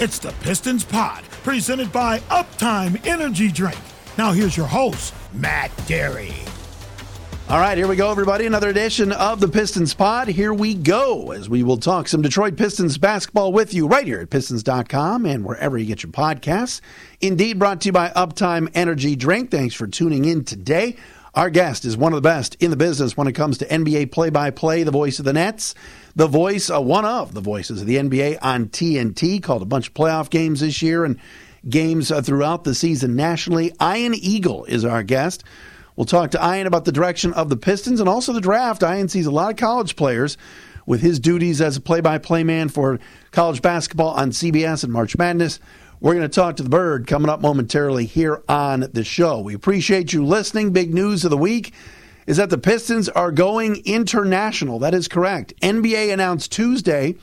It's 0.00 0.20
the 0.20 0.30
Pistons 0.42 0.84
Pod, 0.84 1.24
presented 1.42 1.90
by 1.90 2.20
Uptime 2.30 3.04
Energy 3.04 3.50
Drink. 3.50 3.80
Now 4.16 4.30
here's 4.30 4.56
your 4.56 4.68
host, 4.68 5.12
Matt 5.32 5.72
Dery. 5.88 6.32
All 7.48 7.58
right, 7.58 7.76
here 7.76 7.88
we 7.88 7.96
go, 7.96 8.08
everybody. 8.08 8.46
Another 8.46 8.68
edition 8.68 9.10
of 9.10 9.40
the 9.40 9.48
Pistons 9.48 9.94
Pod. 9.94 10.28
Here 10.28 10.54
we 10.54 10.74
go 10.74 11.32
as 11.32 11.48
we 11.48 11.64
will 11.64 11.78
talk 11.78 12.06
some 12.06 12.22
Detroit 12.22 12.56
Pistons 12.56 12.96
basketball 12.96 13.52
with 13.52 13.74
you 13.74 13.88
right 13.88 14.06
here 14.06 14.20
at 14.20 14.30
Pistons.com 14.30 15.26
and 15.26 15.44
wherever 15.44 15.76
you 15.76 15.86
get 15.86 16.04
your 16.04 16.12
podcasts. 16.12 16.80
Indeed, 17.20 17.58
brought 17.58 17.80
to 17.80 17.86
you 17.86 17.92
by 17.92 18.10
Uptime 18.10 18.70
Energy 18.74 19.16
Drink. 19.16 19.50
Thanks 19.50 19.74
for 19.74 19.88
tuning 19.88 20.26
in 20.26 20.44
today. 20.44 20.94
Our 21.34 21.50
guest 21.50 21.84
is 21.84 21.96
one 21.96 22.12
of 22.12 22.16
the 22.16 22.28
best 22.28 22.56
in 22.60 22.70
the 22.70 22.76
business 22.76 23.16
when 23.16 23.26
it 23.26 23.32
comes 23.32 23.58
to 23.58 23.66
NBA 23.66 24.12
play 24.12 24.30
by 24.30 24.50
play, 24.50 24.82
the 24.82 24.90
voice 24.90 25.18
of 25.18 25.24
the 25.24 25.32
Nets, 25.32 25.74
the 26.18 26.26
voice, 26.26 26.68
uh, 26.68 26.80
one 26.80 27.04
of 27.04 27.32
the 27.32 27.40
voices 27.40 27.80
of 27.80 27.86
the 27.86 27.94
NBA 27.94 28.38
on 28.42 28.66
TNT, 28.66 29.40
called 29.40 29.62
a 29.62 29.66
bunch 29.66 29.86
of 29.86 29.94
playoff 29.94 30.30
games 30.30 30.58
this 30.58 30.82
year 30.82 31.04
and 31.04 31.16
games 31.68 32.10
uh, 32.10 32.20
throughout 32.20 32.64
the 32.64 32.74
season 32.74 33.14
nationally. 33.14 33.72
Ian 33.80 34.14
Eagle 34.16 34.64
is 34.64 34.84
our 34.84 35.04
guest. 35.04 35.44
We'll 35.94 36.06
talk 36.06 36.32
to 36.32 36.44
Ian 36.44 36.66
about 36.66 36.84
the 36.84 36.90
direction 36.90 37.32
of 37.34 37.50
the 37.50 37.56
Pistons 37.56 38.00
and 38.00 38.08
also 38.08 38.32
the 38.32 38.40
draft. 38.40 38.82
Ian 38.82 39.08
sees 39.08 39.26
a 39.26 39.30
lot 39.30 39.52
of 39.52 39.56
college 39.58 39.94
players 39.94 40.36
with 40.86 41.02
his 41.02 41.20
duties 41.20 41.60
as 41.60 41.76
a 41.76 41.80
play 41.80 42.00
by 42.00 42.18
play 42.18 42.42
man 42.42 42.68
for 42.68 42.98
college 43.30 43.62
basketball 43.62 44.10
on 44.10 44.32
CBS 44.32 44.82
and 44.82 44.92
March 44.92 45.16
Madness. 45.16 45.60
We're 46.00 46.14
going 46.14 46.28
to 46.28 46.34
talk 46.34 46.56
to 46.56 46.64
the 46.64 46.68
bird 46.68 47.06
coming 47.06 47.28
up 47.30 47.40
momentarily 47.40 48.06
here 48.06 48.42
on 48.48 48.88
the 48.92 49.04
show. 49.04 49.38
We 49.40 49.54
appreciate 49.54 50.12
you 50.12 50.26
listening. 50.26 50.72
Big 50.72 50.92
news 50.92 51.24
of 51.24 51.30
the 51.30 51.38
week 51.38 51.72
is 52.28 52.36
that 52.36 52.50
the 52.50 52.58
Pistons 52.58 53.08
are 53.08 53.32
going 53.32 53.82
international. 53.86 54.78
That 54.78 54.92
is 54.92 55.08
correct. 55.08 55.54
NBA 55.62 56.12
announced 56.12 56.52
Tuesday 56.52 57.16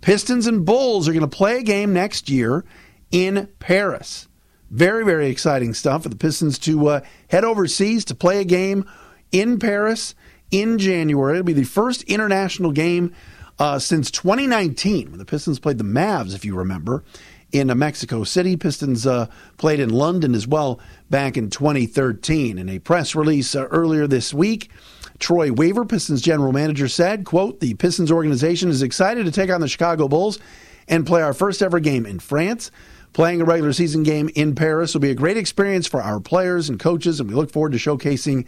Pistons 0.00 0.46
and 0.46 0.64
Bulls 0.64 1.06
are 1.06 1.12
going 1.12 1.20
to 1.20 1.36
play 1.36 1.58
a 1.58 1.62
game 1.62 1.92
next 1.92 2.30
year 2.30 2.64
in 3.10 3.48
Paris. 3.58 4.26
Very, 4.70 5.04
very 5.04 5.28
exciting 5.28 5.74
stuff 5.74 6.04
for 6.04 6.08
the 6.08 6.16
Pistons 6.16 6.58
to 6.60 6.88
uh, 6.88 7.00
head 7.28 7.44
overseas 7.44 8.06
to 8.06 8.14
play 8.14 8.40
a 8.40 8.44
game 8.44 8.88
in 9.32 9.58
Paris 9.58 10.14
in 10.50 10.78
January. 10.78 11.34
It'll 11.34 11.44
be 11.44 11.52
the 11.52 11.64
first 11.64 12.04
international 12.04 12.72
game 12.72 13.14
uh, 13.58 13.78
since 13.78 14.10
2019 14.10 15.10
when 15.10 15.18
the 15.18 15.26
Pistons 15.26 15.58
played 15.58 15.76
the 15.76 15.84
Mavs, 15.84 16.34
if 16.34 16.44
you 16.44 16.56
remember, 16.56 17.04
in 17.52 17.76
Mexico 17.78 18.24
City. 18.24 18.56
Pistons 18.56 19.06
uh, 19.06 19.26
played 19.56 19.80
in 19.80 19.90
London 19.90 20.34
as 20.34 20.46
well 20.46 20.80
back 21.10 21.36
in 21.36 21.50
2013. 21.50 22.58
In 22.58 22.68
a 22.68 22.78
press 22.78 23.14
release 23.14 23.54
uh, 23.54 23.64
earlier 23.66 24.06
this 24.06 24.34
week, 24.34 24.70
Troy 25.18 25.50
Weaver, 25.52 25.84
Pistons 25.84 26.22
general 26.22 26.52
manager, 26.52 26.88
said, 26.88 27.24
quote, 27.24 27.60
the 27.60 27.74
Pistons 27.74 28.12
organization 28.12 28.68
is 28.68 28.82
excited 28.82 29.24
to 29.24 29.32
take 29.32 29.50
on 29.50 29.60
the 29.60 29.68
Chicago 29.68 30.08
Bulls 30.08 30.38
and 30.86 31.06
play 31.06 31.22
our 31.22 31.34
first 31.34 31.62
ever 31.62 31.80
game 31.80 32.06
in 32.06 32.18
France. 32.18 32.70
Playing 33.14 33.40
a 33.40 33.44
regular 33.44 33.72
season 33.72 34.02
game 34.02 34.30
in 34.34 34.54
Paris 34.54 34.94
will 34.94 35.00
be 35.00 35.10
a 35.10 35.14
great 35.14 35.36
experience 35.36 35.86
for 35.86 36.00
our 36.02 36.20
players 36.20 36.68
and 36.68 36.78
coaches, 36.78 37.18
and 37.18 37.28
we 37.28 37.34
look 37.34 37.50
forward 37.50 37.72
to 37.72 37.78
showcasing 37.78 38.46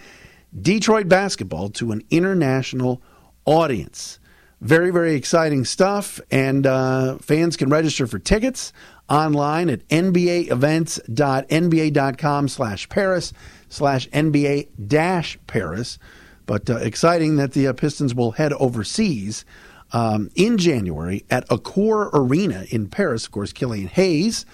Detroit 0.61 1.09
basketball 1.09 1.71
to 1.71 1.93
an 1.93 2.03
international 2.11 3.03
audience. 3.47 4.20
Very, 4.61 4.91
very 4.91 5.15
exciting 5.15 5.65
stuff. 5.65 6.21
And 6.31 6.67
uh, 6.67 7.17
fans 7.19 7.57
can 7.57 7.71
register 7.71 8.07
for 8.07 8.19
tickets 8.19 8.75
online 9.09 9.71
at 9.71 9.89
nbaevents.nba.com 9.89 12.49
slash 12.49 12.89
Paris 12.89 13.33
slash 13.69 14.09
NBA 14.11 14.69
dash 14.87 15.39
Paris. 15.47 15.99
But 16.47 16.69
uh, 16.69 16.77
exciting 16.77 17.37
that 17.37 17.53
the 17.53 17.69
uh, 17.69 17.73
Pistons 17.73 18.15
will 18.15 18.33
head 18.33 18.53
overseas 18.55 19.45
um, 19.93 20.31
in 20.35 20.59
January 20.59 21.25
at 21.31 21.49
Accor 21.49 22.11
Arena 22.13 22.67
in 22.71 22.89
Paris. 22.89 23.27
Of 23.27 23.33
course, 23.33 23.53
Killian 23.53 23.89
Hayes 23.89 24.45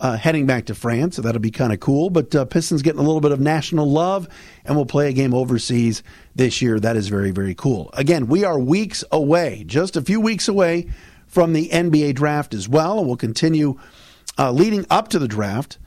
uh, 0.00 0.16
heading 0.16 0.46
back 0.46 0.64
to 0.66 0.74
France, 0.74 1.16
so 1.16 1.22
that'll 1.22 1.40
be 1.40 1.50
kind 1.50 1.72
of 1.72 1.80
cool. 1.80 2.08
But 2.10 2.34
uh, 2.34 2.46
Pistons 2.46 2.82
getting 2.82 3.00
a 3.00 3.04
little 3.04 3.20
bit 3.20 3.32
of 3.32 3.40
national 3.40 3.90
love, 3.90 4.28
and 4.64 4.74
we'll 4.74 4.86
play 4.86 5.10
a 5.10 5.12
game 5.12 5.34
overseas 5.34 6.02
this 6.34 6.62
year. 6.62 6.80
That 6.80 6.96
is 6.96 7.08
very, 7.08 7.30
very 7.30 7.54
cool. 7.54 7.90
Again, 7.92 8.26
we 8.26 8.42
are 8.42 8.58
weeks 8.58 9.04
away, 9.12 9.64
just 9.66 9.96
a 9.96 10.02
few 10.02 10.20
weeks 10.20 10.48
away 10.48 10.88
from 11.26 11.52
the 11.52 11.68
NBA 11.68 12.14
draft 12.14 12.54
as 12.54 12.68
well, 12.68 12.98
and 12.98 13.06
we'll 13.06 13.16
continue 13.16 13.78
uh, 14.38 14.50
leading 14.50 14.86
up 14.90 15.08
to 15.08 15.18
the 15.18 15.28
draft. 15.28 15.78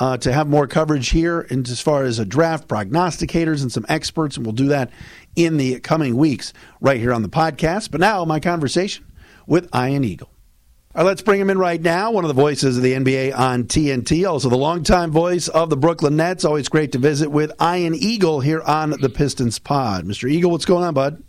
Uh, 0.00 0.16
to 0.16 0.32
have 0.32 0.46
more 0.46 0.68
coverage 0.68 1.08
here 1.08 1.40
and 1.50 1.68
as 1.68 1.80
far 1.80 2.04
as 2.04 2.20
a 2.20 2.24
draft 2.24 2.68
prognosticators 2.68 3.62
and 3.62 3.72
some 3.72 3.84
experts, 3.88 4.36
and 4.36 4.46
we'll 4.46 4.52
do 4.52 4.68
that 4.68 4.92
in 5.34 5.56
the 5.56 5.80
coming 5.80 6.16
weeks 6.16 6.52
right 6.80 7.00
here 7.00 7.12
on 7.12 7.22
the 7.22 7.28
podcast. 7.28 7.90
But 7.90 8.00
now, 8.00 8.24
my 8.24 8.38
conversation 8.38 9.04
with 9.48 9.68
Ian 9.74 10.04
Eagle. 10.04 10.30
All 10.98 11.04
right, 11.04 11.10
let's 11.10 11.22
bring 11.22 11.40
him 11.40 11.48
in 11.48 11.58
right 11.58 11.80
now. 11.80 12.10
One 12.10 12.24
of 12.24 12.28
the 12.28 12.34
voices 12.34 12.76
of 12.76 12.82
the 12.82 12.94
NBA 12.94 13.32
on 13.38 13.66
TNT, 13.66 14.28
also 14.28 14.48
the 14.48 14.56
longtime 14.56 15.12
voice 15.12 15.46
of 15.46 15.70
the 15.70 15.76
Brooklyn 15.76 16.16
Nets. 16.16 16.44
Always 16.44 16.68
great 16.68 16.90
to 16.90 16.98
visit 16.98 17.30
with 17.30 17.52
Ian 17.62 17.94
Eagle 17.94 18.40
here 18.40 18.60
on 18.62 18.90
the 18.90 19.08
Pistons 19.08 19.60
Pod. 19.60 20.06
Mr. 20.06 20.28
Eagle, 20.28 20.50
what's 20.50 20.64
going 20.64 20.82
on, 20.82 20.94
bud? 20.94 21.22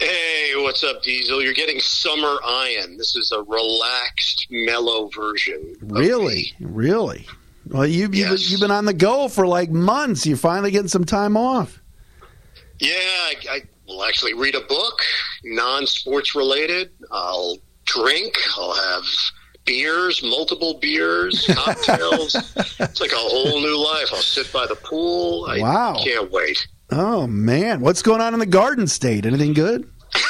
Hey, 0.00 0.54
what's 0.56 0.82
up, 0.82 1.04
Diesel? 1.04 1.40
You're 1.40 1.54
getting 1.54 1.78
summer 1.78 2.36
Ian. 2.66 2.96
This 2.96 3.14
is 3.14 3.30
a 3.30 3.40
relaxed, 3.44 4.48
mellow 4.50 5.08
version. 5.14 5.76
Really, 5.82 6.52
really. 6.58 7.24
Well, 7.68 7.86
you've 7.86 8.16
yes. 8.16 8.50
you've 8.50 8.60
been 8.60 8.72
on 8.72 8.86
the 8.86 8.92
go 8.92 9.28
for 9.28 9.46
like 9.46 9.70
months. 9.70 10.26
You're 10.26 10.36
finally 10.36 10.72
getting 10.72 10.88
some 10.88 11.04
time 11.04 11.36
off. 11.36 11.80
Yeah, 12.80 12.96
I, 12.96 13.34
I 13.48 13.60
will 13.86 14.02
actually 14.02 14.34
read 14.34 14.56
a 14.56 14.62
book, 14.62 15.00
non-sports 15.44 16.34
related. 16.34 16.90
I'll 17.12 17.58
drink. 17.94 18.36
I'll 18.56 18.74
have 18.74 19.04
beers, 19.64 20.22
multiple 20.22 20.74
beers, 20.74 21.46
cocktails. 21.54 22.34
it's 22.80 23.00
like 23.00 23.12
a 23.12 23.16
whole 23.16 23.60
new 23.60 23.78
life. 23.78 24.08
I'll 24.12 24.18
sit 24.18 24.52
by 24.52 24.66
the 24.66 24.76
pool. 24.76 25.46
I 25.48 25.60
wow. 25.60 26.00
can't 26.02 26.30
wait. 26.30 26.66
Oh, 26.90 27.26
man. 27.26 27.80
What's 27.80 28.02
going 28.02 28.20
on 28.20 28.34
in 28.34 28.40
the 28.40 28.46
Garden 28.46 28.86
State? 28.86 29.24
Anything 29.24 29.54
good? 29.54 29.90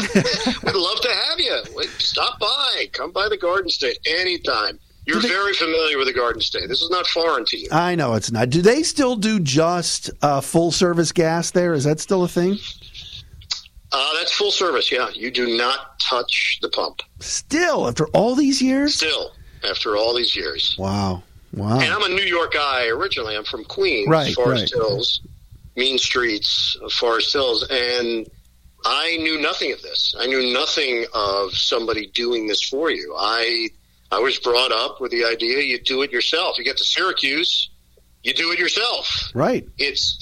We'd 0.14 0.74
love 0.74 1.00
to 1.00 1.10
have 1.10 1.38
you. 1.38 1.62
Stop 1.98 2.38
by. 2.40 2.88
Come 2.92 3.12
by 3.12 3.28
the 3.28 3.36
Garden 3.36 3.70
State 3.70 3.98
anytime. 4.06 4.78
You're 5.04 5.20
they, 5.20 5.28
very 5.28 5.52
familiar 5.52 5.98
with 5.98 6.06
the 6.06 6.12
Garden 6.12 6.40
State. 6.40 6.68
This 6.68 6.80
is 6.80 6.90
not 6.90 7.06
foreign 7.06 7.44
to 7.46 7.58
you. 7.58 7.68
I 7.72 7.94
know 7.96 8.14
it's 8.14 8.30
not. 8.30 8.50
Do 8.50 8.62
they 8.62 8.82
still 8.84 9.16
do 9.16 9.40
just 9.40 10.10
uh, 10.22 10.40
full 10.40 10.70
service 10.70 11.12
gas 11.12 11.50
there? 11.50 11.74
Is 11.74 11.84
that 11.84 12.00
still 12.00 12.22
a 12.22 12.28
thing? 12.28 12.58
Uh, 13.92 14.14
that's 14.18 14.32
full 14.32 14.50
service. 14.50 14.90
Yeah, 14.90 15.10
you 15.10 15.30
do 15.30 15.56
not 15.56 16.00
touch 16.00 16.58
the 16.62 16.68
pump. 16.68 17.02
Still, 17.20 17.86
after 17.86 18.06
all 18.08 18.34
these 18.34 18.62
years. 18.62 18.94
Still, 18.96 19.32
after 19.68 19.96
all 19.96 20.14
these 20.14 20.34
years. 20.34 20.74
Wow, 20.78 21.22
wow. 21.52 21.78
And 21.78 21.92
I'm 21.92 22.02
a 22.02 22.08
New 22.08 22.24
York 22.24 22.54
guy 22.54 22.86
originally. 22.86 23.36
I'm 23.36 23.44
from 23.44 23.64
Queens, 23.64 24.08
right, 24.08 24.34
Forest 24.34 24.74
right. 24.74 24.82
Hills, 24.82 25.20
mean 25.76 25.98
streets 25.98 26.76
Forest 26.98 27.32
Hills, 27.34 27.66
and 27.70 28.26
I 28.84 29.16
knew 29.18 29.40
nothing 29.40 29.72
of 29.72 29.82
this. 29.82 30.14
I 30.18 30.26
knew 30.26 30.52
nothing 30.52 31.06
of 31.14 31.52
somebody 31.52 32.06
doing 32.08 32.46
this 32.46 32.62
for 32.62 32.90
you. 32.90 33.14
I 33.18 33.68
I 34.10 34.18
was 34.18 34.38
brought 34.38 34.72
up 34.72 35.00
with 35.00 35.10
the 35.10 35.24
idea 35.24 35.60
you 35.60 35.80
do 35.80 36.02
it 36.02 36.12
yourself. 36.12 36.58
You 36.58 36.64
get 36.64 36.76
to 36.78 36.84
Syracuse, 36.84 37.70
you 38.22 38.34
do 38.34 38.52
it 38.52 38.58
yourself. 38.58 39.30
Right. 39.34 39.66
It's 39.78 40.21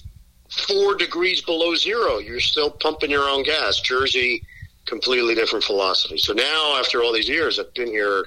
four 0.61 0.97
degrees 0.97 1.41
below 1.41 1.75
zero, 1.75 2.19
you're 2.19 2.41
still 2.41 2.71
pumping 2.71 3.11
your 3.11 3.29
own 3.29 3.43
gas. 3.43 3.81
Jersey, 3.81 4.43
completely 4.87 5.35
different 5.35 5.65
philosophy. 5.65 6.19
So 6.19 6.33
now, 6.33 6.77
after 6.79 7.03
all 7.03 7.13
these 7.13 7.29
years, 7.29 7.59
I've 7.59 7.73
been 7.75 7.89
here, 7.89 8.27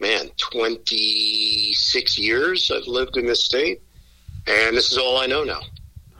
man, 0.00 0.30
26 0.38 2.18
years 2.18 2.70
I've 2.70 2.86
lived 2.86 3.16
in 3.16 3.26
this 3.26 3.44
state, 3.44 3.82
and 4.46 4.76
this 4.76 4.92
is 4.92 4.98
all 4.98 5.18
I 5.18 5.26
know 5.26 5.44
now. 5.44 5.60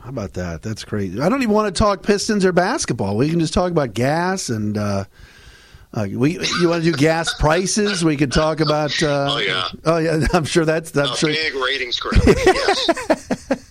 How 0.00 0.10
about 0.10 0.34
that? 0.34 0.62
That's 0.62 0.84
crazy. 0.84 1.20
I 1.20 1.28
don't 1.28 1.42
even 1.42 1.54
want 1.54 1.74
to 1.74 1.78
talk 1.78 2.02
Pistons 2.02 2.44
or 2.44 2.52
basketball. 2.52 3.16
We 3.16 3.30
can 3.30 3.40
just 3.40 3.54
talk 3.54 3.70
about 3.70 3.94
gas 3.94 4.48
and. 4.48 4.76
Uh, 4.76 5.04
uh, 5.94 6.08
we 6.10 6.32
you 6.60 6.68
want 6.68 6.82
to 6.82 6.90
do 6.90 6.96
gas 6.96 7.32
prices? 7.38 8.04
We 8.04 8.16
could 8.16 8.32
talk 8.32 8.58
about. 8.58 9.00
Uh, 9.00 9.34
oh 9.34 9.38
yeah. 9.38 9.68
Oh 9.84 9.98
yeah. 9.98 10.26
I'm 10.32 10.44
sure 10.44 10.64
that's. 10.64 10.96
I'm 10.96 11.12
a 11.12 11.16
sure. 11.16 11.30
Big 11.30 11.54
ratings 11.54 12.00
grab. 12.00 12.20
yes. 12.26 13.60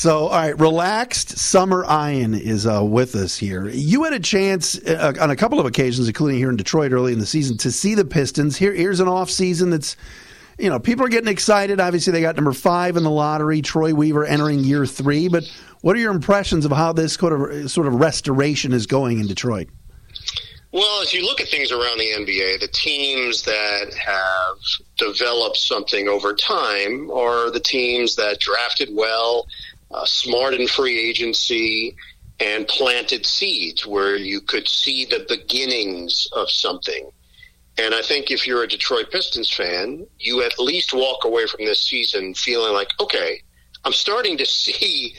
So, 0.00 0.28
all 0.28 0.30
right, 0.30 0.58
relaxed 0.58 1.36
summer 1.36 1.84
Ian 1.84 2.32
is 2.32 2.66
uh, 2.66 2.82
with 2.82 3.14
us 3.14 3.36
here. 3.36 3.68
You 3.68 4.04
had 4.04 4.14
a 4.14 4.18
chance 4.18 4.78
uh, 4.78 5.12
on 5.20 5.30
a 5.30 5.36
couple 5.36 5.60
of 5.60 5.66
occasions, 5.66 6.08
including 6.08 6.38
here 6.38 6.48
in 6.48 6.56
Detroit 6.56 6.92
early 6.92 7.12
in 7.12 7.18
the 7.18 7.26
season, 7.26 7.58
to 7.58 7.70
see 7.70 7.94
the 7.94 8.06
Pistons. 8.06 8.56
Here, 8.56 8.72
here's 8.72 9.00
an 9.00 9.08
off 9.08 9.28
season 9.28 9.68
that's, 9.68 9.98
you 10.58 10.70
know, 10.70 10.78
people 10.78 11.04
are 11.04 11.10
getting 11.10 11.28
excited. 11.28 11.80
Obviously, 11.80 12.14
they 12.14 12.22
got 12.22 12.34
number 12.34 12.54
five 12.54 12.96
in 12.96 13.02
the 13.02 13.10
lottery. 13.10 13.60
Troy 13.60 13.92
Weaver 13.92 14.24
entering 14.24 14.60
year 14.60 14.86
three. 14.86 15.28
But 15.28 15.44
what 15.82 15.94
are 15.96 16.00
your 16.00 16.12
impressions 16.12 16.64
of 16.64 16.72
how 16.72 16.94
this 16.94 17.12
sort 17.12 17.34
of 17.34 17.70
sort 17.70 17.86
of 17.86 17.96
restoration 17.96 18.72
is 18.72 18.86
going 18.86 19.20
in 19.20 19.26
Detroit? 19.26 19.68
Well, 20.72 21.02
as 21.02 21.12
you 21.12 21.26
look 21.26 21.40
at 21.40 21.48
things 21.48 21.72
around 21.72 21.98
the 21.98 22.10
NBA, 22.10 22.60
the 22.60 22.68
teams 22.72 23.42
that 23.42 23.92
have 23.92 24.56
developed 24.96 25.56
something 25.56 26.08
over 26.08 26.32
time 26.32 27.10
are 27.10 27.50
the 27.50 27.60
teams 27.60 28.14
that 28.16 28.38
drafted 28.38 28.88
well 28.92 29.46
uh, 29.90 30.04
smart 30.04 30.54
and 30.54 30.68
free 30.68 30.98
agency 30.98 31.96
and 32.38 32.66
planted 32.68 33.26
seeds 33.26 33.86
where 33.86 34.16
you 34.16 34.40
could 34.40 34.66
see 34.66 35.04
the 35.04 35.26
beginnings 35.28 36.28
of 36.32 36.50
something. 36.50 37.10
And 37.78 37.94
I 37.94 38.02
think 38.02 38.30
if 38.30 38.46
you're 38.46 38.62
a 38.62 38.68
Detroit 38.68 39.10
Pistons 39.10 39.50
fan, 39.50 40.06
you 40.18 40.42
at 40.42 40.58
least 40.58 40.92
walk 40.92 41.24
away 41.24 41.46
from 41.46 41.64
this 41.64 41.82
season 41.82 42.34
feeling 42.34 42.72
like, 42.72 42.88
okay, 43.00 43.42
I'm 43.84 43.92
starting 43.92 44.36
to 44.38 44.46
see 44.64 45.14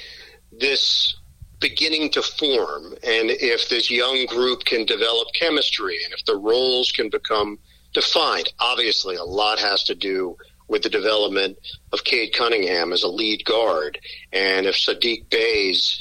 this 0.51 1.15
beginning 1.59 2.09
to 2.11 2.21
form. 2.21 2.93
And 3.03 3.29
if 3.29 3.69
this 3.69 3.89
young 3.89 4.25
group 4.25 4.65
can 4.65 4.85
develop 4.85 5.27
chemistry 5.33 5.97
and 6.03 6.13
if 6.13 6.25
the 6.25 6.35
roles 6.35 6.91
can 6.91 7.09
become 7.09 7.59
defined, 7.93 8.51
obviously 8.59 9.15
a 9.15 9.23
lot 9.23 9.59
has 9.59 9.83
to 9.85 9.95
do 9.95 10.35
with 10.71 10.83
the 10.83 10.89
development 10.89 11.57
of 11.91 12.05
Cade 12.05 12.33
Cunningham 12.33 12.93
as 12.93 13.03
a 13.03 13.07
lead 13.09 13.43
guard. 13.43 13.99
And 14.31 14.65
if 14.65 14.75
Sadiq 14.75 15.29
Bey's 15.29 15.99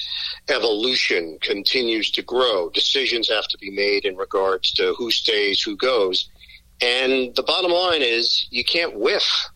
evolution 0.48 1.38
continues 1.42 2.12
to 2.12 2.22
grow, 2.22 2.70
decisions 2.70 3.28
have 3.28 3.48
to 3.48 3.58
be 3.58 3.70
made 3.70 4.04
in 4.04 4.16
regards 4.16 4.72
to 4.74 4.94
who 4.96 5.10
stays, 5.10 5.60
who 5.60 5.76
goes. 5.76 6.30
And 6.80 7.34
the 7.34 7.42
bottom 7.42 7.72
line 7.72 8.00
is 8.00 8.46
you 8.50 8.64
can't 8.64 8.96
whiff 8.96 9.48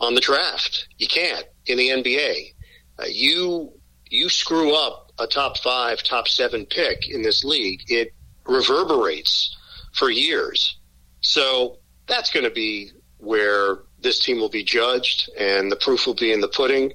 on 0.00 0.16
the 0.16 0.20
draft. 0.20 0.88
You 0.98 1.06
can't 1.06 1.46
in 1.66 1.78
the 1.78 1.90
NBA. 1.90 2.54
Uh, 2.98 3.04
you 3.08 3.72
you 4.10 4.28
screw 4.28 4.74
up 4.74 5.12
a 5.20 5.28
top 5.28 5.58
five, 5.58 6.02
top 6.02 6.26
seven 6.26 6.66
pick 6.66 7.08
in 7.08 7.22
this 7.22 7.44
league, 7.44 7.82
it 7.88 8.12
reverberates 8.44 9.56
for 9.92 10.10
years. 10.10 10.78
So 11.20 11.78
that's 12.06 12.30
going 12.30 12.44
to 12.44 12.50
be 12.50 12.90
where 13.18 13.78
this 14.00 14.20
team 14.20 14.38
will 14.38 14.48
be 14.48 14.64
judged, 14.64 15.30
and 15.38 15.70
the 15.70 15.76
proof 15.76 16.06
will 16.06 16.14
be 16.14 16.32
in 16.32 16.40
the 16.40 16.48
pudding. 16.48 16.92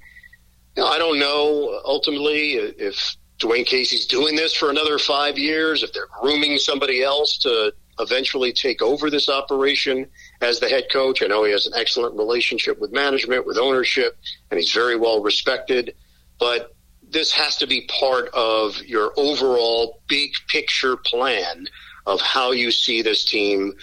Know, 0.77 0.87
I 0.87 0.97
don't 0.97 1.19
know 1.19 1.81
ultimately 1.85 2.53
if 2.53 3.15
Dwane 3.39 3.65
Casey's 3.65 4.05
doing 4.05 4.35
this 4.35 4.53
for 4.53 4.69
another 4.69 4.97
five 4.97 5.37
years, 5.37 5.83
if 5.83 5.93
they're 5.93 6.07
grooming 6.21 6.57
somebody 6.57 7.03
else 7.03 7.37
to 7.39 7.73
eventually 7.99 8.51
take 8.51 8.81
over 8.81 9.09
this 9.09 9.29
operation 9.29 10.07
as 10.41 10.59
the 10.59 10.67
head 10.67 10.85
coach. 10.91 11.21
I 11.21 11.27
know 11.27 11.43
he 11.43 11.51
has 11.51 11.67
an 11.67 11.73
excellent 11.75 12.15
relationship 12.15 12.79
with 12.79 12.91
management, 12.91 13.45
with 13.45 13.57
ownership, 13.57 14.17
and 14.49 14.59
he's 14.59 14.71
very 14.71 14.95
well 14.95 15.21
respected. 15.21 15.95
But 16.39 16.73
this 17.07 17.31
has 17.31 17.57
to 17.57 17.67
be 17.67 17.87
part 17.87 18.29
of 18.33 18.81
your 18.83 19.13
overall 19.17 20.01
big 20.07 20.31
picture 20.47 20.97
plan 20.97 21.67
of 22.05 22.19
how 22.21 22.51
you 22.51 22.71
see 22.71 23.01
this 23.01 23.23
team 23.23 23.73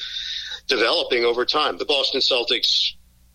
developing 0.67 1.25
over 1.25 1.44
time. 1.44 1.78
The 1.78 1.84
Boston 1.84 2.20
Celtics, 2.20 2.93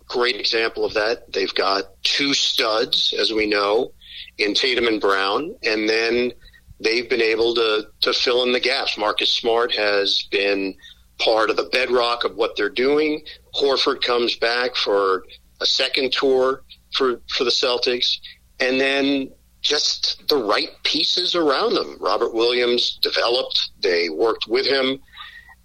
great 0.08 0.36
example 0.38 0.86
of 0.86 0.94
that. 0.94 1.32
They've 1.32 1.54
got 1.54 1.86
two 2.04 2.34
studs, 2.34 3.14
as 3.18 3.32
we 3.32 3.46
know, 3.46 3.92
in 4.38 4.54
Tatum 4.54 4.88
and 4.88 5.02
Brown, 5.02 5.56
and 5.64 5.90
then 5.90 6.32
they've 6.80 7.10
been 7.10 7.22
able 7.22 7.56
to 7.56 7.88
to 8.02 8.14
fill 8.14 8.44
in 8.44 8.52
the 8.52 8.60
gaps. 8.60 8.98
Marcus 8.98 9.32
Smart 9.32 9.74
has 9.74 10.24
been 10.32 10.76
part 11.20 11.50
of 11.50 11.56
the 11.56 11.70
bedrock 11.72 12.24
of 12.24 12.36
what 12.36 12.56
they're 12.56 12.70
doing. 12.70 13.24
Horford 13.56 14.02
comes 14.02 14.36
back 14.36 14.76
for 14.76 15.26
a 15.62 15.66
second 15.66 16.12
tour 16.12 16.64
for 16.94 17.22
for 17.30 17.44
the 17.44 17.52
Celtics, 17.52 18.18
and 18.60 18.80
then 18.80 19.32
just 19.62 20.28
the 20.28 20.38
right 20.38 20.70
pieces 20.84 21.34
around 21.34 21.74
them. 21.74 21.98
Robert 22.00 22.36
Williams 22.36 23.00
developed, 23.02 23.72
they 23.82 24.10
worked 24.10 24.48
with 24.48 24.66
him, 24.66 25.00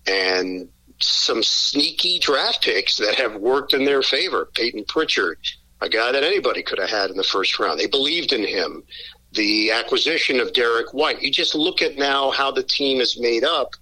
and 0.07 0.71
some 1.01 1.43
sneaky 1.43 2.19
draft 2.19 2.63
picks 2.63 2.97
that 2.97 3.15
have 3.17 3.37
worked 3.37 3.75
in 3.75 3.85
their 3.85 4.03
favor. 4.03 4.49
Payton 4.55 4.85
Pritchard, 4.89 5.39
a 5.81 5.89
guy 5.89 6.13
that 6.13 6.25
anybody 6.25 6.63
could 6.63 6.79
have 6.79 6.91
had 6.91 7.11
in 7.11 7.17
the 7.17 7.25
first 7.25 7.59
round. 7.59 7.79
They 7.79 7.87
believed 7.87 8.33
in 8.33 8.45
him. 8.45 8.83
The 9.33 9.71
acquisition 9.71 10.41
of 10.41 10.53
Derrick 10.53 10.93
White. 10.93 11.23
You 11.23 11.31
just 11.31 11.55
look 11.55 11.83
at 11.83 11.97
now 11.97 12.31
how 12.31 12.51
the 12.51 12.65
team 12.65 13.01
is 13.01 13.19
made 13.19 13.45
up 13.45 13.75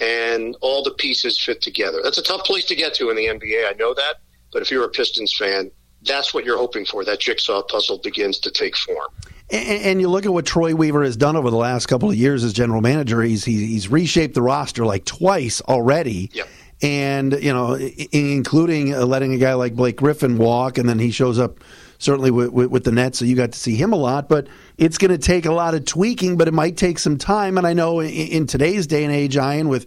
and 0.00 0.56
all 0.60 0.82
the 0.82 0.90
pieces 0.90 1.38
fit 1.38 1.62
together. 1.62 2.00
That's 2.02 2.18
a 2.18 2.22
tough 2.22 2.44
place 2.44 2.64
to 2.66 2.74
get 2.74 2.94
to 2.94 3.10
in 3.10 3.16
the 3.16 3.26
NBA. 3.26 3.68
I 3.68 3.74
know 3.78 3.94
that. 3.94 4.16
But 4.52 4.62
if 4.62 4.70
you're 4.70 4.84
a 4.84 4.90
Pistons 4.90 5.34
fan, 5.34 5.70
that's 6.02 6.34
what 6.34 6.44
you're 6.44 6.58
hoping 6.58 6.84
for. 6.84 7.04
That 7.04 7.20
jigsaw 7.20 7.62
puzzle 7.62 7.98
begins 7.98 8.38
to 8.40 8.50
take 8.50 8.76
form. 8.76 9.08
And, 9.52 9.82
and, 9.82 10.00
you 10.00 10.08
look 10.08 10.24
at 10.24 10.32
what 10.32 10.46
Troy 10.46 10.74
Weaver 10.74 11.04
has 11.04 11.14
done 11.14 11.36
over 11.36 11.50
the 11.50 11.58
last 11.58 11.84
couple 11.84 12.08
of 12.08 12.16
years 12.16 12.42
as 12.42 12.54
general 12.54 12.80
manager. 12.80 13.20
He's 13.20 13.44
he's, 13.44 13.86
reshaped 13.86 14.34
the 14.34 14.40
roster 14.40 14.86
like 14.86 15.04
twice 15.04 15.60
already. 15.60 16.30
Yep. 16.32 16.48
And 16.80 17.32
you 17.34 17.52
know, 17.52 17.74
including 18.12 18.94
uh, 18.94 19.04
letting 19.04 19.34
a 19.34 19.38
guy 19.38 19.52
like 19.52 19.74
Blake 19.74 19.96
Griffin 19.96 20.38
walk, 20.38 20.78
and 20.78 20.88
then 20.88 20.98
he 20.98 21.10
shows 21.10 21.38
up 21.38 21.60
certainly 21.98 22.30
with, 22.30 22.50
with, 22.50 22.70
with 22.70 22.84
the 22.84 22.90
Nets, 22.90 23.18
so 23.18 23.24
you 23.24 23.36
got 23.36 23.52
to 23.52 23.58
see 23.58 23.76
him 23.76 23.92
a 23.92 23.96
lot. 23.96 24.28
But 24.28 24.48
it's 24.78 24.98
going 24.98 25.12
to 25.12 25.18
take 25.18 25.46
a 25.46 25.52
lot 25.52 25.74
of 25.74 25.84
tweaking, 25.84 26.36
but 26.36 26.48
it 26.48 26.54
might 26.54 26.76
take 26.76 26.98
some 26.98 27.18
time. 27.18 27.58
And 27.58 27.66
I 27.66 27.74
know 27.74 28.00
in, 28.00 28.10
in 28.10 28.46
today's 28.46 28.86
day 28.86 29.04
and 29.04 29.12
age, 29.12 29.36
Ian, 29.36 29.68
with 29.68 29.86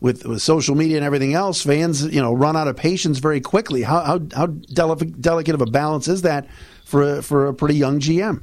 with, 0.00 0.26
with 0.26 0.42
social 0.42 0.74
media 0.74 0.96
and 0.96 1.06
everything 1.06 1.32
else, 1.32 1.62
fans 1.62 2.04
you 2.04 2.20
know 2.20 2.34
run 2.34 2.56
out 2.56 2.66
of 2.66 2.76
patience 2.76 3.18
very 3.18 3.40
quickly. 3.40 3.82
How 3.82 4.00
how, 4.00 4.20
how 4.34 4.46
delicate 4.46 5.54
of 5.54 5.62
a 5.62 5.66
balance 5.66 6.08
is 6.08 6.22
that 6.22 6.48
for 6.84 7.18
a, 7.18 7.22
for 7.22 7.46
a 7.46 7.54
pretty 7.54 7.76
young 7.76 8.00
GM? 8.00 8.42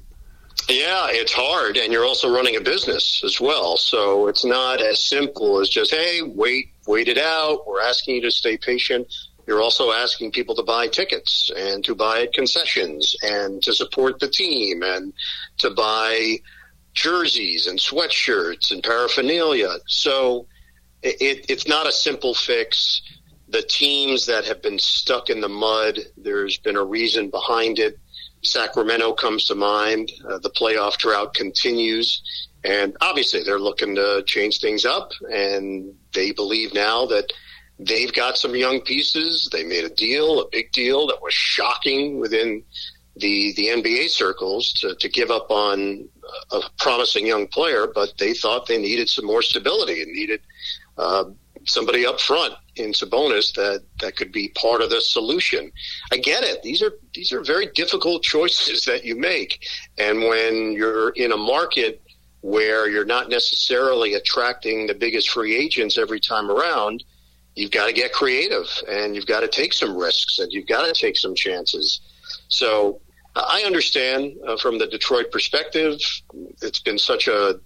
Yeah, 0.70 1.08
it's 1.10 1.34
hard, 1.34 1.78
and 1.78 1.92
you're 1.92 2.06
also 2.06 2.34
running 2.34 2.56
a 2.56 2.62
business 2.62 3.22
as 3.26 3.42
well. 3.42 3.76
So 3.76 4.28
it's 4.28 4.46
not 4.46 4.82
as 4.82 5.04
simple 5.04 5.60
as 5.60 5.70
just, 5.70 5.92
hey, 5.92 6.22
wait, 6.22 6.70
wait 6.88 7.10
it 7.10 7.18
out. 7.18 7.68
We're 7.68 7.82
asking 7.82 8.16
you 8.16 8.22
to 8.22 8.32
stay 8.32 8.58
patient. 8.58 9.14
You're 9.46 9.62
also 9.62 9.92
asking 9.92 10.32
people 10.32 10.56
to 10.56 10.64
buy 10.64 10.88
tickets 10.88 11.52
and 11.56 11.84
to 11.84 11.96
buy 11.96 12.30
concessions 12.34 13.16
and 13.24 13.62
to 13.64 13.74
support 13.74 14.20
the 14.20 14.30
team 14.30 14.84
and 14.84 15.14
to 15.58 15.70
buy 15.72 16.38
jerseys 16.94 17.68
and 17.68 17.78
sweatshirts 17.78 18.72
and 18.72 18.82
paraphernalia. 18.82 19.76
So 19.88 20.48
it, 21.02 21.46
it's 21.50 21.68
not 21.68 21.88
a 21.88 21.92
simple 21.92 22.34
fix. 22.34 23.02
The 23.50 23.64
teams 23.64 24.28
that 24.28 24.46
have 24.46 24.62
been 24.62 24.80
stuck 24.80 25.30
in 25.30 25.42
the 25.42 25.50
mud, 25.50 26.00
there's 26.16 26.58
been 26.58 26.78
a 26.78 26.84
reason 26.84 27.30
behind 27.30 27.80
it 27.80 28.00
Sacramento 28.44 29.14
comes 29.14 29.46
to 29.46 29.56
mind. 29.56 30.12
Uh, 30.28 30.40
the 30.40 30.50
playoff 30.50 30.98
drought 30.98 31.34
continues. 31.34 32.22
And 32.64 32.96
obviously, 33.02 33.44
they're 33.44 33.60
looking 33.60 33.96
to 33.96 34.24
change 34.26 34.60
things 34.60 34.86
up. 34.86 35.12
And 35.32 35.96
they 36.14 36.32
believe 36.32 36.74
now 36.74 37.06
that 37.08 37.32
they've 37.80 38.14
got 38.14 38.38
some 38.38 38.56
young 38.56 38.82
pieces. 38.82 39.50
They 39.52 39.64
made 39.64 39.84
a 39.84 39.90
deal, 39.90 40.42
a 40.42 40.50
big 40.50 40.72
deal 40.72 41.08
that 41.08 41.22
was 41.22 41.34
shocking 41.34 42.20
within 42.20 42.64
the, 43.16 43.54
the 43.54 43.68
NBA 43.68 44.10
circles 44.10 44.74
to, 44.74 44.96
to 44.96 45.10
give 45.10 45.30
up 45.30 45.52
on 45.52 46.08
a 46.52 46.62
promising 46.80 47.28
young 47.28 47.48
player, 47.48 47.88
but 47.94 48.14
they 48.18 48.34
thought 48.34 48.68
they 48.68 48.80
needed 48.80 49.10
some 49.10 49.26
more 49.26 49.42
stability 49.42 50.02
and 50.02 50.12
needed 50.12 50.42
uh, 50.98 51.26
somebody 51.66 52.06
up 52.06 52.20
front 52.20 52.54
in 52.76 52.92
Sabonis 52.92 53.54
that 53.56 53.84
that 54.02 54.16
could 54.16 54.32
be 54.32 54.50
part 54.50 54.82
of 54.82 54.90
the 54.90 55.02
solution. 55.02 55.72
I 56.12 56.18
get 56.18 56.44
it. 56.44 56.62
These 56.64 56.82
are 56.82 56.94
these 57.14 57.32
are 57.32 57.42
very 57.42 57.68
difficult 57.68 58.24
choices 58.24 58.86
that 58.86 59.04
you 59.04 59.16
make, 59.16 59.66
and 59.98 60.24
when 60.24 60.74
you're 60.74 61.10
in 61.12 61.32
a 61.32 61.38
market 61.38 62.02
where 62.42 62.90
you're 62.90 63.06
not 63.06 63.30
necessarily 63.30 64.16
attracting 64.16 64.88
the 64.88 64.94
biggest 64.94 65.30
free 65.30 65.56
agents 65.56 65.98
every 65.98 66.20
time 66.20 66.52
around, 66.52 67.02
you've 67.56 67.72
got 67.72 67.88
to 67.88 67.94
get 67.94 68.12
creative 68.12 68.68
and 68.90 69.16
you've 69.16 69.26
got 69.26 69.40
to 69.40 69.48
take 69.48 69.72
some 69.72 69.96
risks 69.96 70.40
and 70.40 70.52
you've 70.52 70.68
got 70.68 70.86
to 70.86 70.94
take 70.94 71.16
some 71.16 71.34
chances. 71.34 72.02
So 72.50 73.00
I 73.36 73.64
understand 73.66 74.34
uh, 74.46 74.58
from 74.58 74.78
the 74.78 74.88
Detroit 74.88 75.32
perspective, 75.32 76.00
it's 76.62 76.80
been 76.80 77.00
such 77.00 77.28
a 77.28 77.60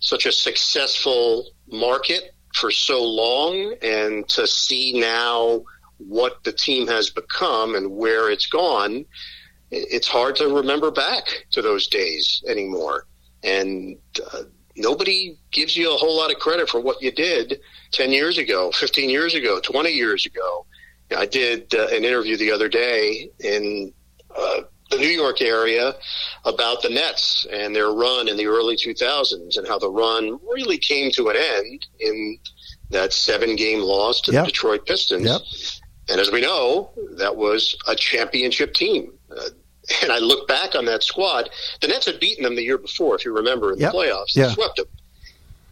such 0.00 0.26
a 0.26 0.32
successful 0.32 1.50
market 1.66 2.34
for 2.54 2.70
so 2.70 3.04
long 3.04 3.74
and 3.82 4.28
to 4.28 4.46
see 4.46 4.98
now 4.98 5.62
what 5.98 6.42
the 6.44 6.52
team 6.52 6.86
has 6.86 7.10
become 7.10 7.74
and 7.74 7.90
where 7.90 8.30
it's 8.30 8.46
gone, 8.46 9.04
it's 9.70 10.08
hard 10.08 10.36
to 10.36 10.48
remember 10.48 10.90
back 10.90 11.46
to 11.50 11.62
those 11.62 11.86
days 11.88 12.42
anymore. 12.48 13.06
And 13.42 13.98
uh, 14.32 14.44
nobody 14.76 15.38
gives 15.50 15.76
you 15.76 15.92
a 15.92 15.96
whole 15.96 16.16
lot 16.16 16.32
of 16.32 16.38
credit 16.38 16.68
for 16.68 16.80
what 16.80 17.02
you 17.02 17.10
did 17.10 17.60
10 17.92 18.12
years 18.12 18.38
ago, 18.38 18.70
15 18.72 19.10
years 19.10 19.34
ago, 19.34 19.60
20 19.60 19.90
years 19.90 20.24
ago. 20.24 20.64
I 21.16 21.26
did 21.26 21.74
uh, 21.74 21.88
an 21.88 22.04
interview 22.04 22.36
the 22.36 22.52
other 22.52 22.68
day 22.68 23.30
in 23.40 23.92
uh, 24.36 24.62
the 24.90 24.96
New 24.96 25.08
York 25.08 25.42
area 25.42 25.94
about 26.44 26.82
the 26.82 26.88
Nets 26.88 27.46
and 27.50 27.74
their 27.74 27.90
run 27.90 28.28
in 28.28 28.36
the 28.36 28.46
early 28.46 28.76
2000s 28.76 29.56
and 29.56 29.68
how 29.68 29.78
the 29.78 29.90
run 29.90 30.38
really 30.50 30.78
came 30.78 31.10
to 31.12 31.28
an 31.28 31.36
end 31.36 31.86
in 32.00 32.38
that 32.90 33.12
seven 33.12 33.56
game 33.56 33.80
loss 33.80 34.20
to 34.22 34.32
yep. 34.32 34.44
the 34.44 34.50
Detroit 34.50 34.86
Pistons. 34.86 35.26
Yep. 35.26 35.40
And 36.10 36.20
as 36.20 36.30
we 36.30 36.40
know, 36.40 36.90
that 37.16 37.36
was 37.36 37.76
a 37.86 37.94
championship 37.94 38.72
team. 38.72 39.12
Uh, 39.30 39.50
and 40.02 40.10
I 40.10 40.18
look 40.18 40.48
back 40.48 40.74
on 40.74 40.86
that 40.86 41.02
squad. 41.02 41.50
The 41.80 41.88
Nets 41.88 42.06
had 42.06 42.18
beaten 42.18 42.44
them 42.44 42.56
the 42.56 42.62
year 42.62 42.78
before, 42.78 43.14
if 43.14 43.24
you 43.24 43.34
remember, 43.34 43.72
in 43.72 43.78
yep. 43.78 43.92
the 43.92 43.98
playoffs. 43.98 44.34
They 44.34 44.42
yeah. 44.42 44.50
swept 44.50 44.76
them. 44.76 44.86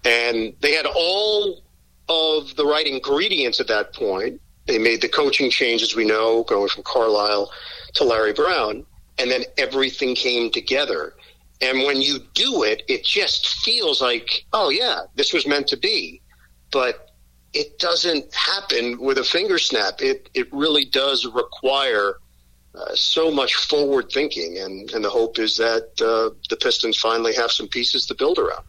And 0.05 0.55
they 0.61 0.73
had 0.73 0.87
all 0.87 1.63
of 2.09 2.55
the 2.57 2.67
right 2.67 2.87
ingredients 2.87 3.61
at 3.61 3.69
that 3.69 3.95
point. 3.95 4.41
They 4.67 4.79
made 4.79 5.01
the 5.01 5.09
coaching 5.09 5.51
changes 5.51 5.95
we 5.97 6.05
know, 6.05 6.45
going 6.45 6.69
from 6.69 6.83
Carlisle 6.83 7.51
to 7.95 8.05
Larry 8.05 8.33
Brown 8.33 8.85
and 9.19 9.31
then 9.31 9.45
everything 9.57 10.15
came 10.15 10.51
together. 10.51 11.15
And 11.61 11.81
when 11.81 12.01
you 12.01 12.19
do 12.35 12.63
it, 12.65 12.83
it 12.89 13.05
just 13.05 13.49
feels 13.65 14.01
like, 14.03 14.45
oh 14.53 14.69
yeah, 14.69 15.03
this 15.15 15.33
was 15.33 15.47
meant 15.47 15.69
to 15.69 15.77
be. 15.77 16.21
But 16.71 17.11
it 17.55 17.79
doesn't 17.79 18.35
happen 18.35 19.01
with 19.01 19.19
a 19.19 19.25
finger 19.25 19.59
snap. 19.59 20.03
It 20.03 20.29
it 20.35 20.53
really 20.53 20.85
does 20.85 21.25
require 21.25 22.19
uh, 22.75 22.95
so 22.95 23.31
much 23.31 23.55
forward 23.55 24.11
thinking, 24.13 24.59
and, 24.59 24.91
and 24.93 25.03
the 25.03 25.09
hope 25.09 25.39
is 25.39 25.57
that 25.57 25.89
uh, 26.01 26.37
the 26.51 26.57
Pistons 26.57 26.99
finally 26.99 27.35
have 27.35 27.51
some 27.51 27.69
pieces 27.69 28.05
to 28.07 28.15
build 28.15 28.39
around. 28.39 28.65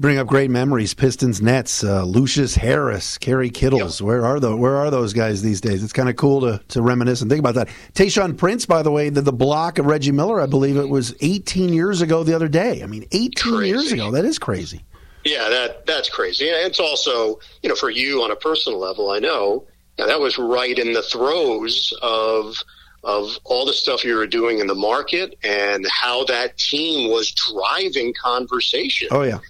You 0.00 0.02
bring 0.02 0.16
up 0.16 0.28
great 0.28 0.50
memories. 0.50 0.94
Pistons 0.94 1.42
Nets, 1.42 1.84
uh, 1.84 2.04
Lucious 2.04 2.54
Harris, 2.54 3.18
Kerry 3.18 3.50
Kittles. 3.50 4.00
Yep. 4.00 4.06
Where 4.06 4.24
are 4.24 4.40
the 4.40 4.56
Where 4.56 4.76
are 4.76 4.90
those 4.90 5.12
guys 5.12 5.42
these 5.42 5.60
days? 5.60 5.84
It's 5.84 5.92
kind 5.92 6.08
of 6.08 6.16
cool 6.16 6.40
to, 6.40 6.58
to 6.68 6.80
reminisce 6.80 7.20
and 7.20 7.30
think 7.30 7.38
about 7.38 7.56
that. 7.56 7.68
Tayshaun 7.92 8.38
Prince, 8.38 8.64
by 8.64 8.82
the 8.82 8.90
way, 8.90 9.10
the, 9.10 9.20
the 9.20 9.30
block 9.30 9.78
of 9.78 9.84
Reggie 9.84 10.10
Miller. 10.10 10.40
I 10.40 10.46
believe 10.46 10.78
it 10.78 10.88
was 10.88 11.14
18 11.20 11.74
years 11.74 12.00
ago 12.00 12.24
the 12.24 12.32
other 12.32 12.48
day. 12.48 12.82
I 12.82 12.86
mean, 12.86 13.04
18 13.12 13.30
crazy. 13.34 13.68
years 13.68 13.92
ago. 13.92 14.10
That 14.10 14.24
is 14.24 14.38
crazy. 14.38 14.82
Yeah, 15.26 15.50
that 15.50 15.84
that's 15.84 16.08
crazy. 16.08 16.48
And 16.48 16.56
it's 16.66 16.80
also, 16.80 17.38
you 17.62 17.68
know, 17.68 17.76
for 17.76 17.90
you 17.90 18.22
on 18.22 18.30
a 18.30 18.36
personal 18.36 18.78
level, 18.78 19.10
I 19.10 19.18
know 19.18 19.66
that 19.98 20.18
was 20.18 20.38
right 20.38 20.78
in 20.78 20.94
the 20.94 21.02
throes 21.02 21.92
of 22.00 22.56
of 23.04 23.38
all 23.44 23.66
the 23.66 23.74
stuff 23.74 24.02
you 24.02 24.16
were 24.16 24.26
doing 24.26 24.60
in 24.60 24.66
the 24.66 24.74
market 24.74 25.36
and 25.44 25.86
how 25.90 26.24
that 26.24 26.56
team 26.56 27.10
was 27.10 27.32
driving 27.32 28.14
conversation. 28.14 29.08
Oh 29.10 29.24
yeah, 29.24 29.40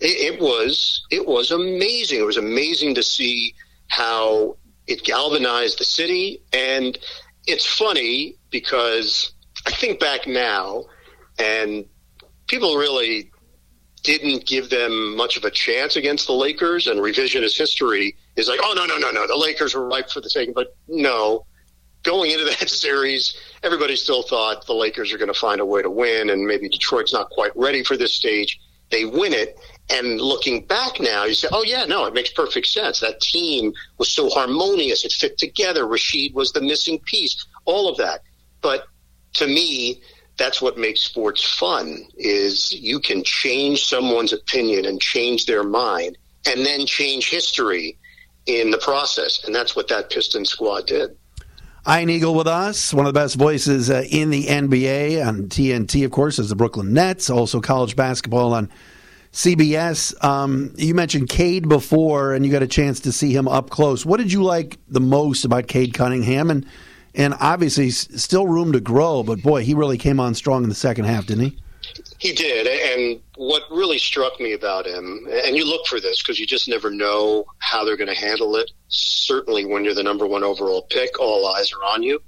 it, 0.00 0.34
it 0.34 0.40
was 0.40 1.06
it 1.10 1.26
was 1.26 1.50
amazing. 1.50 2.20
It 2.20 2.26
was 2.26 2.36
amazing 2.36 2.94
to 2.96 3.02
see 3.02 3.54
how 3.88 4.56
it 4.86 5.04
galvanized 5.04 5.78
the 5.78 5.84
city, 5.84 6.42
and 6.52 6.98
it's 7.46 7.66
funny 7.66 8.36
because 8.50 9.32
I 9.66 9.70
think 9.70 10.00
back 10.00 10.26
now, 10.26 10.84
and 11.38 11.84
people 12.46 12.76
really 12.76 13.30
didn't 14.02 14.46
give 14.46 14.70
them 14.70 15.16
much 15.16 15.36
of 15.36 15.44
a 15.44 15.50
chance 15.50 15.96
against 15.96 16.26
the 16.26 16.32
Lakers, 16.32 16.86
and 16.86 17.00
revisionist 17.00 17.58
history 17.58 18.16
is 18.36 18.48
like, 18.48 18.60
oh 18.62 18.72
no 18.76 18.86
no 18.86 18.98
no 18.98 19.10
no, 19.10 19.26
the 19.26 19.36
Lakers 19.36 19.74
were 19.74 19.86
ripe 19.86 20.10
for 20.10 20.20
the 20.20 20.30
taking, 20.30 20.54
but 20.54 20.76
no 20.88 21.44
going 22.06 22.30
into 22.30 22.44
that 22.44 22.70
series, 22.70 23.38
everybody 23.62 23.96
still 23.96 24.22
thought 24.22 24.66
the 24.66 24.72
Lakers 24.72 25.12
are 25.12 25.18
going 25.18 25.32
to 25.32 25.38
find 25.38 25.60
a 25.60 25.66
way 25.66 25.82
to 25.82 25.90
win, 25.90 26.30
and 26.30 26.46
maybe 26.46 26.68
Detroit's 26.68 27.12
not 27.12 27.28
quite 27.30 27.54
ready 27.54 27.84
for 27.84 27.96
this 27.98 28.14
stage. 28.14 28.58
They 28.90 29.04
win 29.04 29.34
it, 29.34 29.58
and 29.88 30.20
looking 30.20 30.64
back 30.64 30.98
now, 31.00 31.24
you 31.24 31.34
say, 31.34 31.48
"Oh 31.52 31.62
yeah, 31.62 31.84
no, 31.84 32.06
it 32.06 32.14
makes 32.14 32.30
perfect 32.30 32.66
sense. 32.66 33.00
That 33.00 33.20
team 33.20 33.72
was 33.98 34.10
so 34.10 34.28
harmonious; 34.28 35.04
it 35.04 35.12
fit 35.12 35.38
together. 35.38 35.84
Rasheed 35.84 36.34
was 36.34 36.52
the 36.52 36.60
missing 36.60 36.98
piece. 37.00 37.44
All 37.64 37.88
of 37.88 37.96
that." 37.98 38.22
But 38.62 38.86
to 39.34 39.46
me, 39.46 40.00
that's 40.38 40.60
what 40.60 40.76
makes 40.76 41.00
sports 41.00 41.44
fun: 41.44 42.06
is 42.16 42.72
you 42.72 42.98
can 42.98 43.22
change 43.22 43.84
someone's 43.84 44.32
opinion 44.32 44.86
and 44.86 45.00
change 45.00 45.46
their 45.46 45.62
mind, 45.62 46.18
and 46.46 46.66
then 46.66 46.86
change 46.86 47.30
history 47.30 47.96
in 48.46 48.70
the 48.70 48.78
process. 48.78 49.44
And 49.44 49.54
that's 49.54 49.76
what 49.76 49.88
that 49.88 50.10
Piston 50.10 50.44
squad 50.44 50.86
did. 50.86 51.16
Ian 51.88 52.10
Eagle 52.10 52.34
with 52.34 52.48
us, 52.48 52.92
one 52.92 53.06
of 53.06 53.14
the 53.14 53.20
best 53.20 53.36
voices 53.36 53.90
uh, 53.90 54.02
in 54.10 54.30
the 54.30 54.46
NBA 54.46 55.24
on 55.24 55.44
TNT, 55.44 56.04
of 56.04 56.10
course, 56.10 56.40
is 56.40 56.48
the 56.48 56.56
Brooklyn 56.56 56.92
Nets, 56.92 57.30
also 57.30 57.60
college 57.60 57.94
basketball 57.94 58.52
on 58.54 58.68
CBS. 59.36 60.24
Um, 60.24 60.72
you 60.78 60.94
mentioned 60.94 61.28
Cade 61.28 61.68
before, 61.68 62.32
and 62.32 62.44
you 62.46 62.50
got 62.50 62.62
a 62.62 62.66
chance 62.66 63.00
to 63.00 63.12
see 63.12 63.36
him 63.36 63.46
up 63.46 63.68
close. 63.68 64.06
What 64.06 64.16
did 64.16 64.32
you 64.32 64.42
like 64.42 64.78
the 64.88 65.00
most 65.00 65.44
about 65.44 65.66
Cade 65.66 65.92
Cunningham? 65.92 66.48
And 66.48 66.66
and 67.14 67.34
obviously, 67.38 67.90
still 67.90 68.46
room 68.46 68.72
to 68.72 68.80
grow, 68.80 69.22
but 69.22 69.42
boy, 69.42 69.62
he 69.62 69.74
really 69.74 69.98
came 69.98 70.20
on 70.20 70.34
strong 70.34 70.62
in 70.62 70.70
the 70.70 70.74
second 70.74 71.04
half, 71.04 71.26
didn't 71.26 71.50
he? 71.50 71.58
He 72.18 72.32
did, 72.32 72.66
and 72.66 73.20
what 73.36 73.62
really 73.70 73.98
struck 73.98 74.40
me 74.40 74.54
about 74.54 74.86
him, 74.86 75.26
and 75.44 75.54
you 75.54 75.66
look 75.66 75.86
for 75.86 76.00
this 76.00 76.22
because 76.22 76.40
you 76.40 76.46
just 76.46 76.66
never 76.66 76.90
know 76.90 77.44
how 77.58 77.84
they're 77.84 77.96
going 77.96 78.08
to 78.08 78.14
handle 78.14 78.56
it. 78.56 78.70
Certainly, 78.88 79.66
when 79.66 79.84
you're 79.84 79.94
the 79.94 80.02
number 80.02 80.26
one 80.26 80.44
overall 80.44 80.86
pick, 80.88 81.20
all 81.20 81.46
eyes 81.46 81.70
are 81.72 81.84
on 81.84 82.02
you. 82.02 82.22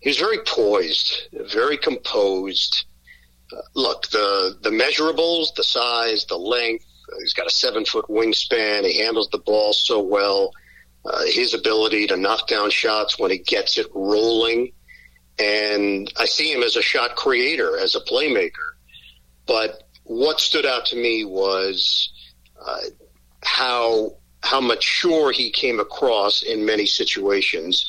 He 0.00 0.08
was 0.08 0.18
very 0.18 0.38
poised, 0.46 1.28
very 1.52 1.76
composed. 1.76 2.86
Look, 3.74 4.08
the 4.08 4.56
the 4.62 4.70
measurables, 4.70 5.54
the 5.54 5.64
size, 5.64 6.26
the 6.26 6.36
length. 6.36 6.84
Uh, 7.10 7.16
he's 7.20 7.34
got 7.34 7.46
a 7.46 7.50
seven 7.50 7.84
foot 7.84 8.06
wingspan. 8.08 8.84
He 8.84 9.00
handles 9.00 9.28
the 9.30 9.38
ball 9.38 9.72
so 9.72 10.00
well. 10.00 10.52
Uh, 11.04 11.24
his 11.26 11.52
ability 11.52 12.06
to 12.06 12.16
knock 12.16 12.46
down 12.46 12.70
shots 12.70 13.18
when 13.18 13.30
he 13.30 13.38
gets 13.38 13.76
it 13.76 13.86
rolling. 13.94 14.72
And 15.38 16.12
I 16.18 16.26
see 16.26 16.52
him 16.52 16.62
as 16.62 16.76
a 16.76 16.82
shot 16.82 17.16
creator, 17.16 17.78
as 17.78 17.96
a 17.96 18.00
playmaker. 18.00 18.76
But 19.46 19.82
what 20.04 20.40
stood 20.40 20.66
out 20.66 20.86
to 20.86 20.96
me 20.96 21.24
was 21.24 22.10
uh, 22.64 22.80
how 23.42 24.16
how 24.42 24.60
mature 24.60 25.32
he 25.32 25.50
came 25.50 25.80
across 25.80 26.42
in 26.42 26.64
many 26.64 26.86
situations. 26.86 27.86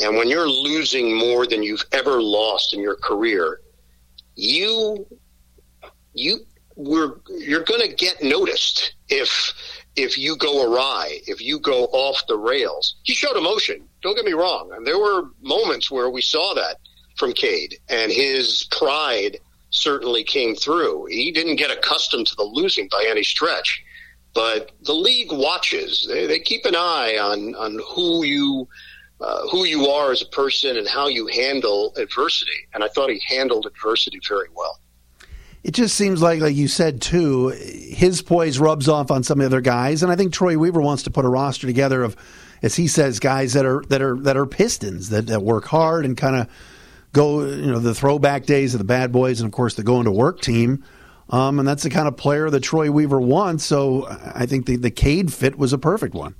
And 0.00 0.16
when 0.16 0.28
you're 0.28 0.48
losing 0.48 1.14
more 1.14 1.46
than 1.46 1.62
you've 1.62 1.84
ever 1.92 2.22
lost 2.22 2.72
in 2.72 2.80
your 2.80 2.96
career, 2.96 3.60
you 4.36 5.06
you 6.14 6.40
were 6.76 7.20
you're 7.28 7.64
going 7.64 7.80
to 7.80 7.94
get 7.94 8.22
noticed 8.22 8.94
if 9.08 9.52
if 9.96 10.16
you 10.16 10.36
go 10.36 10.62
awry, 10.62 11.18
if 11.26 11.40
you 11.40 11.58
go 11.58 11.84
off 11.86 12.26
the 12.26 12.36
rails. 12.36 12.96
He 13.02 13.12
showed 13.12 13.36
emotion. 13.36 13.88
Don't 14.02 14.14
get 14.14 14.24
me 14.24 14.32
wrong. 14.32 14.70
And 14.72 14.86
there 14.86 14.98
were 14.98 15.30
moments 15.42 15.90
where 15.90 16.10
we 16.10 16.22
saw 16.22 16.54
that 16.54 16.76
from 17.16 17.32
Cade 17.32 17.76
and 17.88 18.10
his 18.10 18.66
pride 18.70 19.38
certainly 19.70 20.24
came 20.24 20.54
through. 20.54 21.06
He 21.06 21.32
didn't 21.32 21.56
get 21.56 21.70
accustomed 21.70 22.26
to 22.28 22.36
the 22.36 22.44
losing 22.44 22.88
by 22.90 23.04
any 23.08 23.22
stretch, 23.22 23.82
but 24.34 24.70
the 24.82 24.94
league 24.94 25.32
watches. 25.32 26.06
They, 26.08 26.26
they 26.26 26.40
keep 26.40 26.64
an 26.64 26.76
eye 26.76 27.18
on 27.20 27.54
on 27.56 27.80
who 27.94 28.24
you 28.24 28.68
uh, 29.20 29.48
who 29.48 29.64
you 29.64 29.86
are 29.86 30.12
as 30.12 30.22
a 30.22 30.26
person 30.26 30.76
and 30.76 30.88
how 30.88 31.08
you 31.08 31.26
handle 31.26 31.92
adversity. 31.96 32.66
And 32.74 32.82
I 32.82 32.88
thought 32.88 33.10
he 33.10 33.20
handled 33.26 33.66
adversity 33.66 34.20
very 34.26 34.48
well. 34.54 34.78
It 35.62 35.72
just 35.72 35.94
seems 35.94 36.22
like, 36.22 36.40
like 36.40 36.56
you 36.56 36.68
said 36.68 37.02
too, 37.02 37.48
his 37.48 38.22
poise 38.22 38.58
rubs 38.58 38.88
off 38.88 39.10
on 39.10 39.22
some 39.22 39.40
of 39.40 39.42
the 39.42 39.46
other 39.46 39.60
guys, 39.60 40.02
and 40.02 40.10
I 40.10 40.16
think 40.16 40.32
Troy 40.32 40.56
Weaver 40.56 40.80
wants 40.80 41.02
to 41.02 41.10
put 41.10 41.26
a 41.26 41.28
roster 41.28 41.66
together 41.66 42.02
of, 42.02 42.16
as 42.62 42.76
he 42.76 42.88
says, 42.88 43.20
guys 43.20 43.52
that 43.52 43.66
are 43.66 43.82
that 43.88 44.00
are 44.00 44.16
that 44.20 44.38
are 44.38 44.46
Pistons 44.46 45.10
that, 45.10 45.26
that 45.26 45.42
work 45.42 45.66
hard 45.66 46.06
and 46.06 46.16
kind 46.16 46.36
of 46.36 46.48
go, 47.12 47.44
you 47.44 47.70
know, 47.70 47.78
the 47.78 47.94
throwback 47.94 48.46
days 48.46 48.72
of 48.74 48.78
the 48.78 48.84
bad 48.84 49.12
boys 49.12 49.40
and, 49.40 49.48
of 49.48 49.52
course, 49.52 49.74
the 49.74 49.82
going 49.82 50.04
to 50.04 50.12
work 50.12 50.40
team. 50.40 50.82
Um, 51.28 51.58
and 51.58 51.68
that's 51.68 51.82
the 51.82 51.90
kind 51.90 52.08
of 52.08 52.16
player 52.16 52.48
that 52.50 52.60
Troy 52.60 52.90
Weaver 52.90 53.20
wants. 53.20 53.64
So 53.64 54.06
I 54.34 54.46
think 54.46 54.66
the, 54.66 54.76
the 54.76 54.90
Cade 54.90 55.32
fit 55.32 55.58
was 55.58 55.72
a 55.72 55.78
perfect 55.78 56.14
one. 56.14 56.34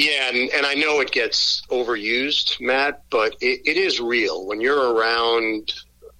Yeah, 0.00 0.30
and, 0.30 0.48
and 0.54 0.64
I 0.64 0.72
know 0.72 1.00
it 1.00 1.10
gets 1.12 1.60
overused, 1.68 2.58
Matt, 2.58 3.02
but 3.10 3.36
it, 3.42 3.60
it 3.66 3.76
is 3.76 4.00
real. 4.00 4.46
When 4.46 4.58
you're 4.58 4.94
around 4.94 5.74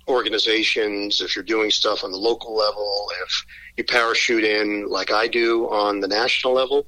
organizations, 0.07 1.23
if 1.23 1.35
you're 1.35 1.43
doing 1.43 1.71
stuff 1.71 2.05
on 2.05 2.13
the 2.13 2.19
local 2.19 2.55
level, 2.55 3.11
if 3.25 3.47
you 3.79 3.85
parachute 3.85 4.45
in 4.45 4.87
like 4.91 5.11
I 5.11 5.29
do 5.29 5.67
on 5.71 6.01
the 6.01 6.09
national 6.09 6.53
level, 6.53 6.87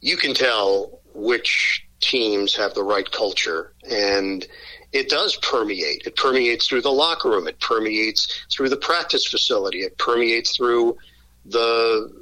you 0.00 0.16
can 0.16 0.34
tell 0.34 1.00
which 1.14 1.86
teams 2.00 2.56
have 2.56 2.74
the 2.74 2.82
right 2.82 3.08
culture. 3.12 3.72
And 3.88 4.44
it 4.92 5.08
does 5.08 5.36
permeate. 5.36 6.02
It 6.06 6.16
permeates 6.16 6.66
through 6.66 6.82
the 6.82 6.90
locker 6.90 7.30
room. 7.30 7.46
It 7.46 7.60
permeates 7.60 8.46
through 8.50 8.70
the 8.70 8.76
practice 8.76 9.24
facility. 9.24 9.82
It 9.82 9.96
permeates 9.96 10.56
through 10.56 10.96
the 11.44 12.12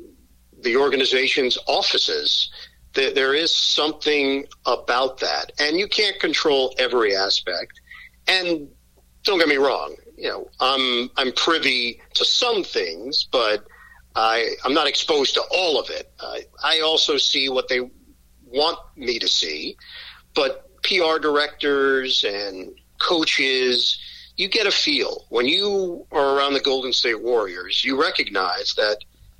the 0.60 0.76
organization's 0.76 1.56
offices. 1.66 2.50
There 2.94 3.34
is 3.34 3.54
something 3.54 4.46
about 4.66 5.18
that, 5.18 5.52
and 5.58 5.76
you 5.76 5.88
can't 5.88 6.18
control 6.20 6.74
every 6.78 7.16
aspect. 7.16 7.80
And 8.28 8.68
don't 9.24 9.38
get 9.38 9.48
me 9.48 9.56
wrong, 9.56 9.96
you 10.16 10.28
know, 10.28 10.48
I'm 10.60 11.10
I'm 11.16 11.32
privy 11.32 12.00
to 12.14 12.24
some 12.24 12.62
things, 12.62 13.26
but 13.30 13.64
I 14.14 14.54
I'm 14.64 14.74
not 14.74 14.86
exposed 14.86 15.34
to 15.34 15.42
all 15.50 15.78
of 15.78 15.90
it. 15.90 16.12
I, 16.20 16.42
I 16.62 16.80
also 16.80 17.16
see 17.16 17.48
what 17.48 17.68
they 17.68 17.80
want 18.46 18.78
me 18.96 19.18
to 19.18 19.28
see, 19.28 19.76
but 20.34 20.70
PR 20.82 21.18
directors 21.18 22.24
and 22.24 22.78
coaches, 23.00 23.98
you 24.36 24.48
get 24.48 24.66
a 24.66 24.70
feel. 24.70 25.24
When 25.30 25.46
you 25.46 26.06
are 26.12 26.36
around 26.36 26.54
the 26.54 26.60
Golden 26.60 26.92
State 26.92 27.20
Warriors, 27.20 27.84
you 27.84 28.00
recognize 28.00 28.74
that 28.74 28.98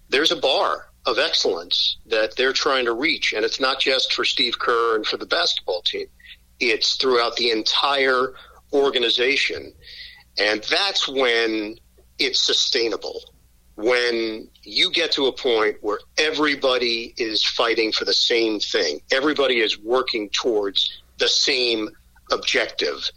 there's 0.09 0.33
a 0.33 0.37
bar 0.37 0.89
of 1.07 1.19
excellence 1.19 1.99
that 2.07 2.37
they're 2.37 2.53
trying 2.53 2.87
to 2.87 2.93
reach. 2.93 3.33
And 3.33 3.45
it's 3.45 3.61
not 3.61 3.81
just 3.81 4.13
for 4.13 4.25
Steve 4.25 4.59
Kerr 4.59 4.97
and 4.97 5.07
for 5.07 5.17
the 5.17 5.27
basketball 5.27 5.83
team, 5.83 6.07
it's 6.61 6.97
throughout 6.97 7.37
the 7.37 7.51
entire 7.51 8.35
organization. 8.73 9.73
And 10.39 10.63
that's 10.65 11.09
when 11.09 11.77
it's 12.19 12.41
sustainable. 12.41 13.23
When 13.77 14.49
you 14.63 14.91
get 14.91 15.13
to 15.13 15.27
a 15.27 15.33
point 15.33 15.79
where 15.81 15.99
everybody 16.17 17.13
is 17.17 17.45
fighting 17.45 17.91
for 17.93 18.05
the 18.05 18.15
same 18.15 18.61
thing, 18.61 19.01
everybody 19.11 19.61
is 19.61 19.79
working 19.79 20.31
towards 20.31 21.03
the 21.19 21.29
same 21.29 21.91
objective. 22.31 23.11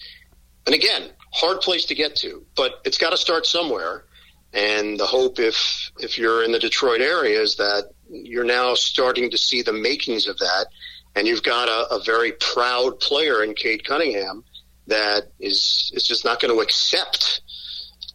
And 0.66 0.74
again, 0.74 1.12
hard 1.32 1.62
place 1.62 1.86
to 1.86 1.96
get 1.96 2.16
to, 2.18 2.44
but 2.56 2.82
it's 2.86 2.98
got 2.98 3.12
to 3.12 3.18
start 3.18 3.46
somewhere. 3.46 4.06
And 4.54 5.00
the 5.00 5.06
hope, 5.06 5.40
if 5.40 5.92
if 6.00 6.18
you're 6.18 6.44
in 6.44 6.52
the 6.52 6.60
Detroit 6.60 7.02
area, 7.02 7.42
is 7.42 7.56
that 7.58 7.92
you're 8.10 8.46
now 8.46 8.74
starting 8.76 9.30
to 9.32 9.38
see 9.38 9.62
the 9.62 9.74
makings 9.74 10.28
of 10.28 10.38
that. 10.40 10.68
And 11.16 11.28
you've 11.28 11.44
got 11.44 11.68
a, 11.68 11.96
a 11.96 12.04
very 12.04 12.32
proud 12.34 13.00
player 13.00 13.44
in 13.44 13.54
Cade 13.56 13.86
Cunningham 13.86 14.44
that 14.88 15.32
is, 15.40 15.92
is 15.94 16.04
just 16.04 16.24
not 16.24 16.40
going 16.40 16.54
to 16.54 16.62
accept 16.62 17.42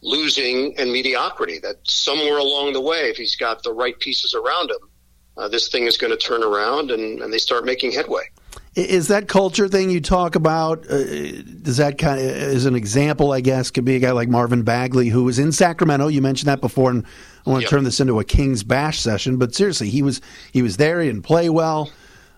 losing 0.01 0.77
and 0.77 0.91
mediocrity. 0.91 1.59
That 1.59 1.75
somewhere 1.83 2.37
along 2.37 2.73
the 2.73 2.81
way, 2.81 3.09
if 3.09 3.17
he's 3.17 3.35
got 3.35 3.63
the 3.63 3.73
right 3.73 3.97
pieces 3.99 4.33
around 4.33 4.71
him, 4.71 4.89
uh, 5.37 5.47
this 5.47 5.69
thing 5.69 5.85
is 5.85 5.97
going 5.97 6.11
to 6.11 6.17
turn 6.17 6.43
around 6.43 6.91
and, 6.91 7.21
and 7.21 7.31
they 7.31 7.37
start 7.37 7.65
making 7.65 7.91
headway. 7.91 8.23
Is 8.75 9.09
that 9.09 9.27
culture 9.27 9.67
thing 9.67 9.91
you 9.91 10.01
talk 10.01 10.35
about? 10.35 10.89
Uh, 10.89 11.03
does 11.61 11.77
that 11.77 11.99
kind 11.99 12.19
of, 12.19 12.25
as 12.25 12.65
an 12.65 12.75
example, 12.75 13.31
I 13.31 13.39
guess, 13.39 13.69
could 13.69 13.85
be 13.85 13.95
a 13.95 13.99
guy 13.99 14.11
like 14.11 14.29
Marvin 14.29 14.63
Bagley, 14.63 15.09
who 15.09 15.23
was 15.23 15.37
in 15.37 15.51
Sacramento. 15.51 16.07
You 16.07 16.23
mentioned 16.23 16.47
that 16.47 16.59
before, 16.59 16.89
and 16.89 17.05
I 17.45 17.51
want 17.51 17.61
to 17.61 17.65
yep. 17.65 17.69
turn 17.69 17.83
this 17.83 17.99
into 17.99 18.19
a 18.19 18.23
Kings 18.23 18.63
Bash 18.63 18.99
session. 18.99 19.37
But 19.37 19.53
seriously, 19.53 19.89
he 19.89 20.01
was 20.01 20.21
he 20.51 20.63
was 20.63 20.77
there. 20.77 21.01
He 21.01 21.07
didn't 21.07 21.21
play 21.21 21.49
well. 21.49 21.91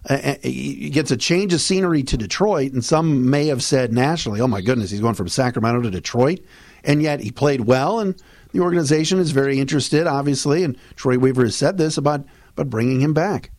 Uh, 0.10 0.36
he 0.44 0.90
gets 0.90 1.10
a 1.10 1.18
change 1.18 1.54
of 1.54 1.62
scenery 1.62 2.04
to 2.04 2.18
Detroit, 2.18 2.74
and 2.74 2.84
some 2.84 3.30
may 3.30 3.48
have 3.48 3.64
said 3.64 3.94
nationally, 3.94 4.42
"Oh 4.42 4.48
my 4.48 4.62
goodness, 4.62 4.92
he's 4.92 5.00
going 5.00 5.16
from 5.16 5.30
Sacramento 5.30 5.84
to 5.84 5.90
Detroit," 5.90 6.42
and 6.84 7.02
yet 7.02 7.22
he 7.22 7.32
played 7.32 7.62
well, 7.62 8.00
and 8.00 8.22
the 8.52 8.60
organization 8.60 9.20
is 9.20 9.32
very 9.32 9.58
interested, 9.58 10.06
obviously. 10.06 10.66
And 10.66 10.78
Troy 10.98 11.18
Weaver 11.18 11.46
has 11.46 11.56
said 11.56 11.78
this 11.78 11.98
about 11.98 12.26
about 12.52 12.70
bringing 12.70 13.00
him 13.00 13.14
back. 13.14 13.52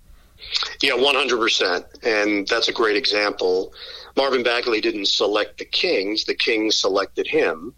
Yeah, 0.82 0.92
100%. 0.92 2.04
And 2.04 2.46
that's 2.48 2.68
a 2.68 2.72
great 2.72 2.96
example. 2.96 3.72
Marvin 4.16 4.42
Bagley 4.42 4.80
didn't 4.80 5.08
select 5.08 5.58
the 5.58 5.64
Kings, 5.64 6.24
the 6.24 6.34
Kings 6.34 6.76
selected 6.76 7.26
him, 7.26 7.74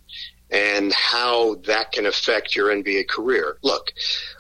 and 0.51 0.93
how 0.93 1.57
that 1.67 1.93
can 1.93 2.07
affect 2.07 2.55
your 2.55 2.69
NBA 2.69 3.09
career. 3.09 3.59
Look, 3.63 3.93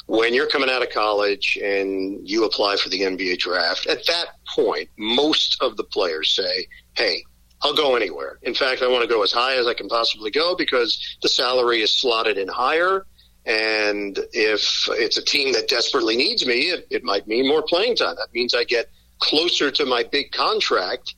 when 0.06 0.32
you're 0.32 0.48
coming 0.48 0.70
out 0.70 0.82
of 0.82 0.90
college 0.90 1.58
and 1.62 2.26
you 2.26 2.44
apply 2.44 2.76
for 2.76 2.88
the 2.88 3.02
NBA 3.02 3.38
draft, 3.38 3.86
at 3.86 4.06
that 4.06 4.28
point, 4.54 4.88
most 4.96 5.60
of 5.60 5.76
the 5.76 5.84
players 5.84 6.30
say, 6.30 6.66
hey, 6.94 7.24
I'll 7.62 7.74
go 7.74 7.96
anywhere. 7.96 8.38
In 8.42 8.54
fact, 8.54 8.82
I 8.82 8.88
want 8.88 9.02
to 9.02 9.08
go 9.08 9.22
as 9.22 9.32
high 9.32 9.56
as 9.56 9.66
I 9.66 9.74
can 9.74 9.88
possibly 9.88 10.30
go 10.30 10.54
because 10.54 11.18
the 11.22 11.28
salary 11.28 11.82
is 11.82 11.92
slotted 11.92 12.38
in 12.38 12.48
higher 12.48 13.04
and 13.48 14.18
if 14.34 14.88
it's 14.90 15.16
a 15.16 15.24
team 15.24 15.54
that 15.54 15.68
desperately 15.68 16.16
needs 16.16 16.46
me, 16.46 16.68
it, 16.68 16.86
it 16.90 17.02
might 17.02 17.26
mean 17.26 17.48
more 17.48 17.62
playing 17.62 17.96
time. 17.96 18.14
That 18.16 18.28
means 18.34 18.54
I 18.54 18.64
get 18.64 18.90
closer 19.20 19.70
to 19.70 19.86
my 19.86 20.02
big 20.04 20.32
contract 20.32 21.14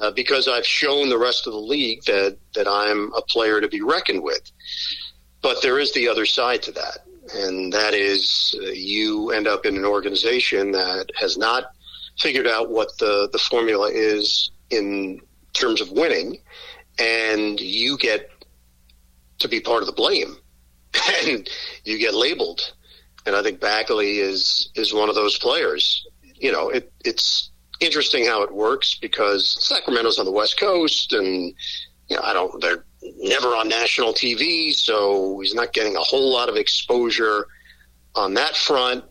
uh, 0.00 0.10
because 0.10 0.48
I've 0.48 0.66
shown 0.66 1.10
the 1.10 1.18
rest 1.18 1.46
of 1.46 1.52
the 1.52 1.58
league 1.58 2.02
that, 2.04 2.38
that 2.54 2.66
I'm 2.66 3.12
a 3.12 3.20
player 3.20 3.60
to 3.60 3.68
be 3.68 3.82
reckoned 3.82 4.22
with. 4.22 4.50
But 5.42 5.60
there 5.60 5.78
is 5.78 5.92
the 5.92 6.08
other 6.08 6.24
side 6.24 6.62
to 6.62 6.72
that. 6.72 7.00
And 7.34 7.70
that 7.74 7.92
is 7.92 8.54
uh, 8.58 8.68
you 8.68 9.32
end 9.32 9.46
up 9.46 9.66
in 9.66 9.76
an 9.76 9.84
organization 9.84 10.72
that 10.72 11.10
has 11.20 11.36
not 11.36 11.72
figured 12.18 12.46
out 12.46 12.70
what 12.70 12.96
the, 12.96 13.28
the 13.32 13.38
formula 13.38 13.90
is 13.92 14.50
in 14.70 15.20
terms 15.52 15.82
of 15.82 15.90
winning. 15.90 16.38
And 16.98 17.60
you 17.60 17.98
get 17.98 18.30
to 19.40 19.48
be 19.48 19.60
part 19.60 19.82
of 19.82 19.86
the 19.86 19.92
blame 19.92 20.38
and 21.26 21.48
you 21.84 21.98
get 21.98 22.14
labeled. 22.14 22.72
And 23.24 23.34
I 23.34 23.42
think 23.42 23.60
Bagley 23.60 24.18
is 24.18 24.70
is 24.74 24.94
one 24.94 25.08
of 25.08 25.14
those 25.14 25.38
players. 25.38 26.06
You 26.22 26.52
know, 26.52 26.68
it, 26.68 26.92
it's 27.04 27.50
interesting 27.80 28.26
how 28.26 28.42
it 28.42 28.52
works 28.52 28.94
because 28.94 29.56
Sacramento's 29.60 30.18
on 30.18 30.24
the 30.24 30.32
West 30.32 30.58
Coast, 30.58 31.12
and 31.12 31.54
you 32.08 32.16
know, 32.16 32.22
I 32.22 32.32
don't. 32.32 32.60
They're 32.60 32.84
never 33.18 33.48
on 33.48 33.68
national 33.68 34.12
TV, 34.12 34.72
so 34.72 35.40
he's 35.40 35.54
not 35.54 35.72
getting 35.72 35.96
a 35.96 36.00
whole 36.00 36.32
lot 36.32 36.48
of 36.48 36.56
exposure 36.56 37.46
on 38.14 38.34
that 38.34 38.56
front. 38.56 39.04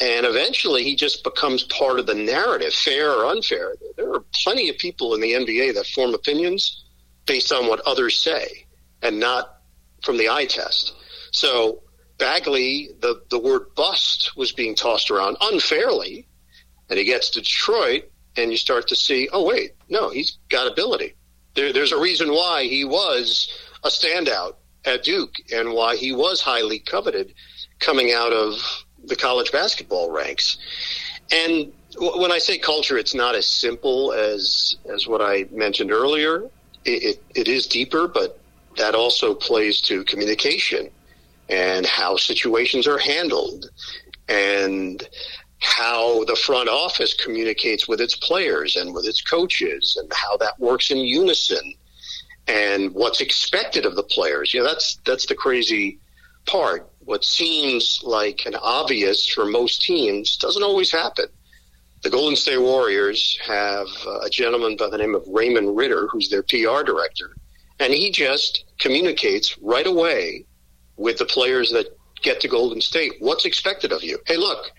And 0.00 0.24
eventually, 0.24 0.82
he 0.82 0.96
just 0.96 1.22
becomes 1.22 1.64
part 1.64 1.98
of 1.98 2.06
the 2.06 2.14
narrative, 2.14 2.72
fair 2.72 3.12
or 3.12 3.26
unfair. 3.26 3.74
There 3.96 4.14
are 4.14 4.24
plenty 4.42 4.70
of 4.70 4.78
people 4.78 5.14
in 5.14 5.20
the 5.20 5.32
NBA 5.32 5.74
that 5.74 5.86
form 5.88 6.14
opinions 6.14 6.84
based 7.26 7.52
on 7.52 7.66
what 7.66 7.80
others 7.80 8.16
say, 8.16 8.64
and 9.02 9.20
not 9.20 9.60
from 10.02 10.16
the 10.16 10.30
eye 10.30 10.46
test. 10.46 10.94
So 11.30 11.82
Bagley, 12.18 12.90
the, 13.00 13.22
the 13.30 13.38
word 13.38 13.74
bust 13.74 14.36
was 14.36 14.52
being 14.52 14.74
tossed 14.74 15.10
around 15.10 15.36
unfairly. 15.40 16.26
And 16.88 16.98
he 16.98 17.04
gets 17.04 17.30
to 17.30 17.40
Detroit, 17.40 18.10
and 18.36 18.50
you 18.50 18.56
start 18.56 18.88
to 18.88 18.96
see, 18.96 19.28
oh, 19.32 19.44
wait, 19.44 19.74
no, 19.88 20.10
he's 20.10 20.38
got 20.48 20.70
ability. 20.70 21.14
There, 21.54 21.72
there's 21.72 21.92
a 21.92 22.00
reason 22.00 22.30
why 22.30 22.64
he 22.64 22.84
was 22.84 23.48
a 23.84 23.88
standout 23.88 24.56
at 24.84 25.04
Duke 25.04 25.34
and 25.52 25.72
why 25.72 25.96
he 25.96 26.12
was 26.12 26.40
highly 26.40 26.78
coveted 26.78 27.34
coming 27.78 28.12
out 28.12 28.32
of 28.32 28.54
the 29.04 29.16
college 29.16 29.52
basketball 29.52 30.10
ranks. 30.10 30.58
And 31.32 31.72
when 31.98 32.32
I 32.32 32.38
say 32.38 32.58
culture, 32.58 32.98
it's 32.98 33.14
not 33.14 33.34
as 33.34 33.46
simple 33.46 34.12
as 34.12 34.76
as 34.92 35.06
what 35.06 35.22
I 35.22 35.46
mentioned 35.50 35.92
earlier. 35.92 36.44
It, 36.84 37.02
it, 37.02 37.22
it 37.34 37.48
is 37.48 37.66
deeper, 37.66 38.08
but 38.08 38.40
that 38.76 38.94
also 38.94 39.34
plays 39.34 39.80
to 39.82 40.04
communication 40.04 40.90
and 41.50 41.84
how 41.84 42.16
situations 42.16 42.86
are 42.86 42.98
handled 42.98 43.70
and 44.28 45.08
how 45.58 46.24
the 46.24 46.36
front 46.36 46.68
office 46.68 47.12
communicates 47.12 47.86
with 47.86 48.00
its 48.00 48.14
players 48.16 48.76
and 48.76 48.94
with 48.94 49.04
its 49.04 49.20
coaches 49.20 49.98
and 50.00 50.10
how 50.14 50.36
that 50.38 50.58
works 50.58 50.90
in 50.90 50.98
unison 50.98 51.74
and 52.46 52.94
what's 52.94 53.20
expected 53.20 53.84
of 53.84 53.96
the 53.96 54.02
players. 54.02 54.54
You 54.54 54.60
know, 54.60 54.66
that's 54.66 54.98
that's 55.04 55.26
the 55.26 55.34
crazy 55.34 55.98
part. 56.46 56.90
What 57.00 57.24
seems 57.24 58.00
like 58.04 58.46
an 58.46 58.54
obvious 58.54 59.28
for 59.28 59.44
most 59.44 59.82
teams 59.82 60.36
doesn't 60.36 60.62
always 60.62 60.90
happen. 60.90 61.26
The 62.02 62.10
Golden 62.10 62.36
State 62.36 62.58
Warriors 62.58 63.38
have 63.46 63.86
uh, 64.06 64.20
a 64.20 64.30
gentleman 64.30 64.76
by 64.76 64.88
the 64.88 64.96
name 64.96 65.14
of 65.14 65.26
Raymond 65.26 65.76
Ridder, 65.76 66.08
who's 66.10 66.30
their 66.30 66.42
PR 66.42 66.82
director, 66.82 67.36
and 67.78 67.92
he 67.92 68.10
just 68.10 68.64
communicates 68.78 69.58
right 69.58 69.86
away 69.86 70.46
with 71.00 71.16
the 71.16 71.24
players 71.24 71.72
that 71.72 71.86
get 72.20 72.40
to 72.42 72.48
Golden 72.48 72.80
State. 72.80 73.14
What's 73.20 73.46
expected 73.46 73.90
of 73.90 74.04
you? 74.04 74.18
Hey, 74.26 74.36
look, 74.36 74.70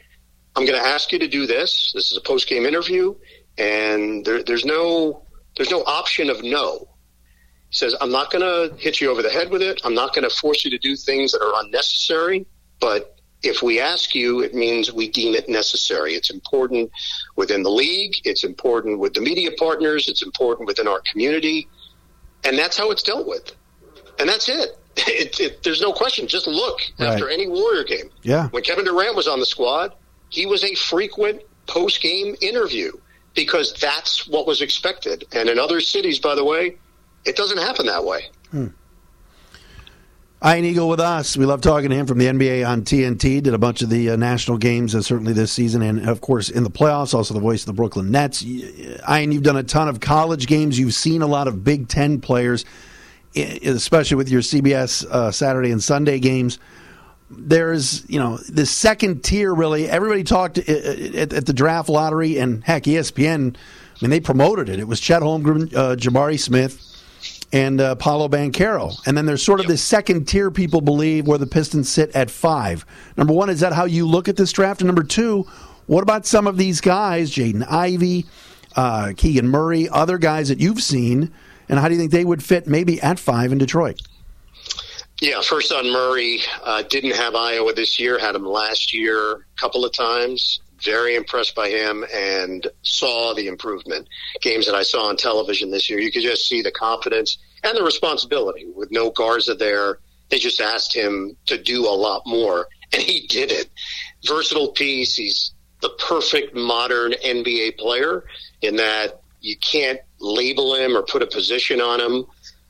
I'm 0.56 0.66
going 0.66 0.80
to 0.80 0.88
ask 0.88 1.12
you 1.12 1.18
to 1.20 1.28
do 1.28 1.48
this. 1.48 1.92
This 1.96 2.12
is 2.12 2.18
a 2.18 2.22
post 2.22 2.48
game 2.48 2.66
interview, 2.66 3.16
and 3.58 4.24
there, 4.24 4.44
there's 4.44 4.64
no 4.64 5.26
there's 5.58 5.72
no 5.72 5.84
option 5.84 6.30
of 6.30 6.44
no. 6.44 6.88
He 7.70 7.76
says, 7.76 7.96
I'm 8.00 8.12
not 8.12 8.32
going 8.32 8.44
to 8.44 8.76
hit 8.78 9.02
you 9.02 9.10
over 9.10 9.22
the 9.22 9.30
head 9.30 9.50
with 9.50 9.62
it. 9.62 9.82
I'm 9.84 9.96
not 9.96 10.14
going 10.14 10.30
to 10.30 10.36
force 10.36 10.64
you 10.64 10.72
to 10.72 10.78
do 10.78 10.96
things 10.96 11.32
that 11.32 11.42
are 11.42 11.64
unnecessary. 11.64 12.46
But 12.80 13.20
if 13.44 13.62
we 13.62 13.80
ask 13.80 14.14
you, 14.14 14.42
it 14.42 14.54
means 14.54 14.94
we 14.94 15.10
deem 15.10 15.34
it 15.34 15.50
necessary. 15.50 16.14
It's 16.14 16.30
important 16.30 16.92
within 17.36 17.64
the 17.64 17.70
league. 17.70 18.16
It's 18.24 18.44
important 18.44 19.00
with 19.00 19.14
the 19.14 19.22
media 19.22 19.52
partners. 19.58 20.08
It's 20.08 20.22
important 20.22 20.68
within 20.68 20.88
our 20.88 21.02
community. 21.12 21.68
And 22.44 22.58
that's 22.58 22.78
how 22.78 22.92
it's 22.92 23.04
dealt 23.04 23.28
with. 23.28 23.52
And 24.20 24.30
that's 24.30 24.48
it. 24.50 24.78
It, 24.98 25.40
it, 25.40 25.64
there's 25.64 25.82
no 25.82 25.94
question. 25.94 26.28
Just 26.28 26.48
look 26.48 26.80
right. 27.00 27.08
after 27.08 27.30
any 27.30 27.48
Warrior 27.48 27.84
game. 27.84 28.10
Yeah. 28.24 28.50
When 28.50 28.64
Kevin 28.64 28.86
Durant 28.86 29.16
was 29.16 29.28
on 29.28 29.40
the 29.40 29.46
squad, 29.46 29.94
he 30.30 30.46
was 30.46 30.64
a 30.64 30.76
frequent 30.76 31.42
post 31.68 32.02
game 32.02 32.36
interview 32.42 32.92
because 33.34 33.74
that's 33.74 34.28
what 34.28 34.46
was 34.46 34.62
expected. 34.62 35.26
And 35.34 35.50
in 35.50 35.58
other 35.60 35.80
cities, 35.80 36.20
by 36.20 36.36
the 36.36 36.44
way, 36.44 36.78
it 37.26 37.36
doesn't 37.36 37.58
happen 37.58 37.86
that 37.86 38.04
way. 38.04 38.30
Hmm. 38.52 38.68
Ian 40.44 40.66
Eagle 40.66 40.90
with 40.90 41.00
us. 41.00 41.38
We 41.38 41.46
love 41.46 41.62
talking 41.62 41.92
to 41.92 41.96
him 41.96 42.08
from 42.08 42.18
the 42.18 42.26
NBA 42.26 42.68
on 42.68 42.82
TNT. 42.82 43.44
Did 43.44 43.54
a 43.54 43.60
bunch 43.60 43.84
of 43.84 43.92
the 43.92 44.10
uh, 44.10 44.16
national 44.16 44.58
games, 44.58 44.96
uh, 44.96 45.02
certainly 45.04 45.34
this 45.34 45.52
season, 45.52 45.84
and 45.84 46.10
of 46.10 46.20
course 46.20 46.50
in 46.50 46.64
the 46.64 46.72
playoffs. 46.72 47.14
Also, 47.14 47.36
the 47.36 47.40
voice 47.40 47.62
of 47.62 47.68
the 47.68 47.74
Brooklyn 47.74 48.10
Nets. 48.10 48.44
Ian, 48.44 49.32
you've 49.32 49.44
done 49.44 49.58
a 49.58 49.64
ton 49.64 49.88
of 49.88 50.00
college 50.00 50.48
games. 50.48 50.80
You've 50.80 50.96
seen 50.96 51.22
a 51.22 51.28
lot 51.28 51.48
of 51.48 51.64
Big 51.64 51.90
Ten 51.90 52.22
players 52.22 52.66
especially 53.36 54.18
with 54.18 54.30
your 54.30 54.42
CBS 54.42 55.06
uh, 55.06 55.32
Saturday 55.32 55.72
and 55.72 55.82
Sunday 55.82 56.20
games. 56.20 56.60
There's, 57.30 58.08
you 58.10 58.20
know, 58.20 58.38
the 58.38 58.66
second 58.66 59.24
tier 59.24 59.54
really. 59.54 59.90
Everybody 59.90 60.24
talked 60.24 60.58
uh, 60.58 60.62
at, 60.62 61.32
at, 61.32 61.46
the 61.46 61.54
draft 61.54 61.88
lottery, 61.88 62.38
and 62.38 62.64
heck, 62.64 62.84
ESPN. 62.84 63.56
I 63.56 63.98
mean, 64.02 64.10
they 64.10 64.20
promoted 64.20 64.68
it. 64.68 64.80
It 64.80 64.88
was 64.88 65.00
Chet 65.00 65.22
Holmgren, 65.22 65.74
uh, 65.74 65.96
Jabari 65.96 66.40
Smith, 66.40 66.92
and 67.54 67.80
uh, 67.80 67.96
Paolo 67.96 68.28
Banchero. 68.28 69.00
And 69.06 69.18
then 69.18 69.26
there's 69.26 69.44
sort 69.44 69.62
of 69.62 69.68
this 69.68 69.82
second 69.82 70.28
tier 70.28 70.52
people 70.52 70.82
believe 70.82 71.28
where 71.28 71.38
the 71.38 71.48
Pistons 71.48 71.88
sit 71.88 72.14
at 72.16 72.30
five. 72.30 72.86
Number 73.16 73.34
one, 73.34 73.50
is 73.50 73.62
that 73.62 73.72
how 73.72 73.86
you 73.86 74.06
look 74.08 74.28
at 74.28 74.36
this 74.36 74.52
draft? 74.52 74.82
And 74.82 74.88
number 74.88 75.04
two, 75.04 75.44
what 75.88 76.04
about 76.04 76.26
some 76.26 76.48
of 76.48 76.58
these 76.58 76.82
guys, 76.82 77.32
Jaden 77.32 77.66
Ivey, 77.70 78.26
uh, 78.76 79.14
Keegan 79.16 79.48
Murray, 79.48 79.88
other 79.88 80.18
guys 80.18 80.50
that 80.50 80.60
you've 80.60 80.82
seen 80.82 81.32
and 81.72 81.80
how 81.80 81.88
do 81.88 81.96
you 81.96 82.00
think 82.00 82.12
they 82.12 82.26
would 82.26 82.44
fit 82.44 82.68
maybe 82.68 83.02
at 83.02 83.18
five 83.18 83.52
in 83.52 83.58
Detroit? 83.58 84.00
Yeah, 85.22 85.42
first 85.42 85.72
on 85.72 85.92
Murray, 85.92 86.42
uh, 86.64 86.82
didn't 86.84 87.16
have 87.16 87.34
Iowa 87.34 87.74
this 87.74 88.00
year, 88.00 88.20
had 88.20 88.36
him 88.36 88.46
last 88.46 88.94
year 88.94 89.34
a 89.34 89.60
couple 89.60 89.86
of 89.86 89.94
times. 89.94 90.62
Very 90.84 91.16
impressed 91.16 91.56
by 91.56 91.70
him 91.70 92.04
and 92.14 92.68
saw 92.82 93.34
the 93.34 93.48
improvement. 93.48 94.10
Games 94.42 94.66
that 94.66 94.76
I 94.76 94.84
saw 94.84 95.08
on 95.08 95.16
television 95.16 95.72
this 95.72 95.90
year, 95.90 96.00
you 96.00 96.12
could 96.12 96.24
just 96.24 96.48
see 96.48 96.62
the 96.62 96.72
confidence 96.72 97.38
and 97.64 97.78
the 97.78 97.84
responsibility. 97.84 98.66
With 98.76 98.92
no 98.92 99.12
Garza 99.12 99.54
there, 99.54 100.00
they 100.30 100.40
just 100.40 100.60
asked 100.60 100.94
him 100.94 101.38
to 101.46 101.62
do 101.62 101.88
a 101.88 101.94
lot 101.96 102.24
more, 102.26 102.68
and 102.92 103.02
he 103.02 103.28
did 103.28 103.52
it. 103.52 103.70
versatile 104.28 104.72
piece. 104.72 105.16
He's 105.16 105.54
the 105.82 105.90
perfect 105.90 106.56
modern 106.56 107.14
NBA 107.24 107.78
player 107.78 108.26
in 108.62 108.76
that 108.78 109.22
you 109.40 109.56
can't 109.58 110.00
label 110.22 110.76
him 110.76 110.96
or 110.96 111.04
put 111.04 111.22
a 111.22 111.28
position 111.28 111.82
on 111.82 112.00
him. 112.00 112.26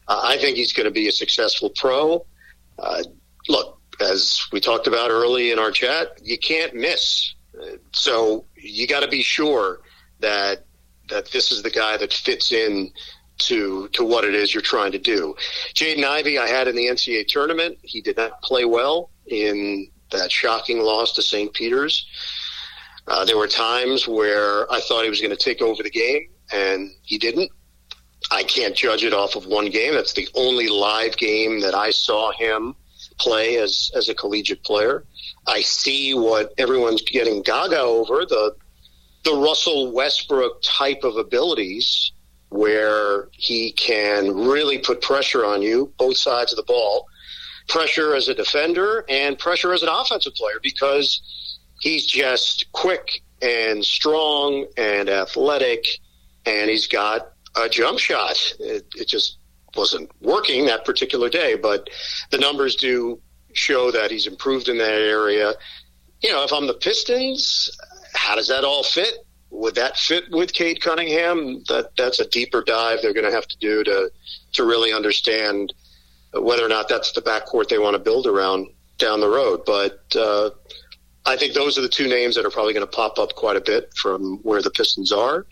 Uh, 0.07 0.21
I 0.23 0.37
think 0.37 0.57
he's 0.57 0.73
going 0.73 0.85
to 0.85 0.91
be 0.91 1.07
a 1.07 1.11
successful 1.11 1.71
pro. 1.75 2.25
Uh, 2.79 3.03
look, 3.47 3.79
as 3.99 4.41
we 4.51 4.59
talked 4.59 4.87
about 4.87 5.11
early 5.11 5.51
in 5.51 5.59
our 5.59 5.71
chat, 5.71 6.19
you 6.23 6.37
can't 6.37 6.73
miss. 6.73 7.33
So 7.91 8.45
you 8.55 8.87
got 8.87 9.01
to 9.01 9.07
be 9.07 9.21
sure 9.21 9.81
that 10.19 10.65
that 11.09 11.29
this 11.31 11.51
is 11.51 11.61
the 11.61 11.69
guy 11.69 11.97
that 11.97 12.13
fits 12.13 12.51
in 12.51 12.91
to 13.37 13.89
to 13.89 14.03
what 14.03 14.23
it 14.23 14.33
is 14.33 14.53
you're 14.53 14.61
trying 14.61 14.91
to 14.93 14.99
do. 14.99 15.35
Jaden 15.73 16.03
Ivey, 16.03 16.39
I 16.39 16.47
had 16.47 16.67
in 16.67 16.75
the 16.75 16.87
NCAA 16.87 17.27
tournament. 17.27 17.77
He 17.81 18.01
did 18.01 18.17
not 18.17 18.41
play 18.41 18.65
well 18.65 19.09
in 19.27 19.89
that 20.11 20.31
shocking 20.31 20.79
loss 20.79 21.13
to 21.13 21.21
St. 21.21 21.53
Peter's. 21.53 22.05
Uh, 23.07 23.25
there 23.25 23.37
were 23.37 23.47
times 23.47 24.07
where 24.07 24.71
I 24.71 24.79
thought 24.81 25.03
he 25.03 25.09
was 25.09 25.21
going 25.21 25.35
to 25.35 25.43
take 25.43 25.61
over 25.61 25.81
the 25.81 25.89
game, 25.89 26.27
and 26.51 26.91
he 27.03 27.17
didn't. 27.17 27.51
I 28.29 28.43
can't 28.43 28.75
judge 28.75 29.03
it 29.03 29.13
off 29.13 29.35
of 29.35 29.45
one 29.45 29.69
game. 29.69 29.93
That's 29.93 30.13
the 30.13 30.27
only 30.35 30.67
live 30.67 31.17
game 31.17 31.61
that 31.61 31.73
I 31.73 31.91
saw 31.91 32.31
him 32.31 32.75
play 33.17 33.57
as 33.57 33.91
as 33.95 34.09
a 34.09 34.15
collegiate 34.15 34.63
player. 34.63 35.03
I 35.47 35.61
see 35.61 36.13
what 36.13 36.53
everyone's 36.57 37.01
getting 37.01 37.41
gaga 37.41 37.79
over 37.79 38.25
the 38.25 38.55
the 39.23 39.33
Russell 39.33 39.91
Westbrook 39.91 40.61
type 40.63 41.03
of 41.03 41.17
abilities 41.17 42.11
where 42.49 43.29
he 43.31 43.71
can 43.71 44.35
really 44.35 44.77
put 44.77 45.01
pressure 45.01 45.45
on 45.45 45.61
you, 45.61 45.93
both 45.97 46.17
sides 46.17 46.51
of 46.51 46.57
the 46.57 46.63
ball, 46.63 47.07
pressure 47.67 48.13
as 48.15 48.27
a 48.27 48.33
defender 48.33 49.05
and 49.07 49.39
pressure 49.39 49.73
as 49.73 49.83
an 49.83 49.89
offensive 49.89 50.33
player 50.33 50.59
because 50.61 51.21
he's 51.79 52.05
just 52.05 52.69
quick 52.73 53.21
and 53.41 53.85
strong 53.85 54.65
and 54.77 55.09
athletic 55.09 55.99
and 56.45 56.69
he's 56.69 56.87
got 56.87 57.33
a 57.55 57.69
jump 57.69 57.99
shot. 57.99 58.55
It, 58.59 58.85
it 58.95 59.07
just 59.07 59.37
wasn't 59.75 60.09
working 60.21 60.65
that 60.65 60.85
particular 60.85 61.29
day, 61.29 61.55
but 61.55 61.89
the 62.29 62.37
numbers 62.37 62.75
do 62.75 63.19
show 63.53 63.91
that 63.91 64.11
he's 64.11 64.27
improved 64.27 64.69
in 64.69 64.77
that 64.77 65.01
area. 65.01 65.53
You 66.21 66.31
know, 66.31 66.43
if 66.43 66.53
I'm 66.53 66.67
the 66.67 66.73
Pistons, 66.73 67.69
how 68.13 68.35
does 68.35 68.47
that 68.47 68.63
all 68.63 68.83
fit? 68.83 69.13
Would 69.49 69.75
that 69.75 69.97
fit 69.97 70.25
with 70.31 70.53
Cade 70.53 70.81
Cunningham? 70.81 71.63
That 71.67 71.91
that's 71.97 72.19
a 72.19 72.27
deeper 72.27 72.63
dive 72.63 72.99
they're 73.01 73.13
going 73.13 73.25
to 73.25 73.31
have 73.31 73.47
to 73.47 73.57
do 73.57 73.83
to 73.83 74.11
to 74.53 74.63
really 74.63 74.93
understand 74.93 75.73
whether 76.33 76.65
or 76.65 76.69
not 76.69 76.87
that's 76.87 77.11
the 77.11 77.21
backcourt 77.21 77.67
they 77.67 77.77
want 77.77 77.95
to 77.95 77.99
build 77.99 78.27
around 78.27 78.67
down 78.97 79.19
the 79.19 79.27
road. 79.27 79.63
But 79.65 80.03
uh, 80.15 80.51
I 81.25 81.35
think 81.35 81.53
those 81.53 81.77
are 81.77 81.81
the 81.81 81.89
two 81.89 82.07
names 82.07 82.35
that 82.35 82.45
are 82.45 82.49
probably 82.49 82.73
going 82.73 82.85
to 82.85 82.91
pop 82.91 83.19
up 83.19 83.35
quite 83.35 83.57
a 83.57 83.61
bit 83.61 83.91
from 83.97 84.37
where 84.43 84.61
the 84.61 84.71
Pistons 84.71 85.11
are 85.11 85.45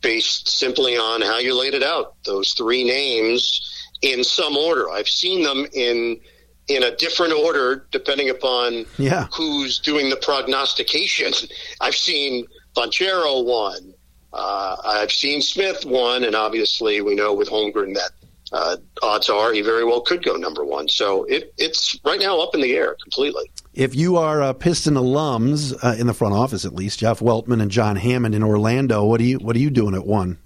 based 0.00 0.48
simply 0.48 0.96
on 0.96 1.22
how 1.22 1.38
you 1.38 1.58
laid 1.58 1.74
it 1.74 1.82
out. 1.82 2.14
Those 2.24 2.52
three 2.52 2.84
names 2.84 3.60
in 4.02 4.22
some 4.24 4.56
order. 4.56 4.90
I've 4.90 5.08
seen 5.08 5.42
them 5.42 5.66
in 5.72 6.20
in 6.68 6.82
a 6.82 6.94
different 6.96 7.32
order 7.32 7.86
depending 7.92 8.28
upon 8.28 8.84
yeah. 8.98 9.28
who's 9.32 9.78
doing 9.78 10.10
the 10.10 10.16
prognostication. 10.16 11.32
I've 11.80 11.94
seen 11.94 12.46
Banchero 12.76 13.44
one. 13.44 13.94
Uh, 14.32 14.76
I've 14.84 15.12
seen 15.12 15.40
Smith 15.40 15.84
one, 15.86 16.24
and 16.24 16.34
obviously 16.34 17.00
we 17.00 17.14
know 17.14 17.32
with 17.32 17.48
Holmgren 17.48 17.94
that 17.94 18.10
uh, 18.52 18.76
odds 19.02 19.30
are 19.30 19.52
he 19.52 19.62
very 19.62 19.84
well 19.84 20.00
could 20.00 20.24
go 20.24 20.34
number 20.34 20.64
one. 20.64 20.88
So 20.88 21.24
it, 21.24 21.54
it's 21.56 21.98
right 22.04 22.20
now 22.20 22.40
up 22.40 22.54
in 22.54 22.60
the 22.60 22.74
air 22.74 22.96
completely. 23.02 23.50
If 23.76 23.94
you 23.94 24.16
are 24.16 24.40
uh, 24.40 24.52
Piston 24.54 24.94
alums 24.94 25.76
uh, 25.84 26.00
in 26.00 26.06
the 26.06 26.14
front 26.14 26.32
office, 26.32 26.64
at 26.64 26.74
least 26.74 27.00
Jeff 27.00 27.20
Weltman 27.20 27.60
and 27.60 27.70
John 27.70 27.96
Hammond 27.96 28.34
in 28.34 28.42
Orlando, 28.42 29.04
what 29.04 29.20
are 29.20 29.24
you 29.24 29.36
what 29.38 29.54
are 29.54 29.58
you 29.58 29.68
doing 29.68 29.94
at 29.94 30.06
one? 30.06 30.38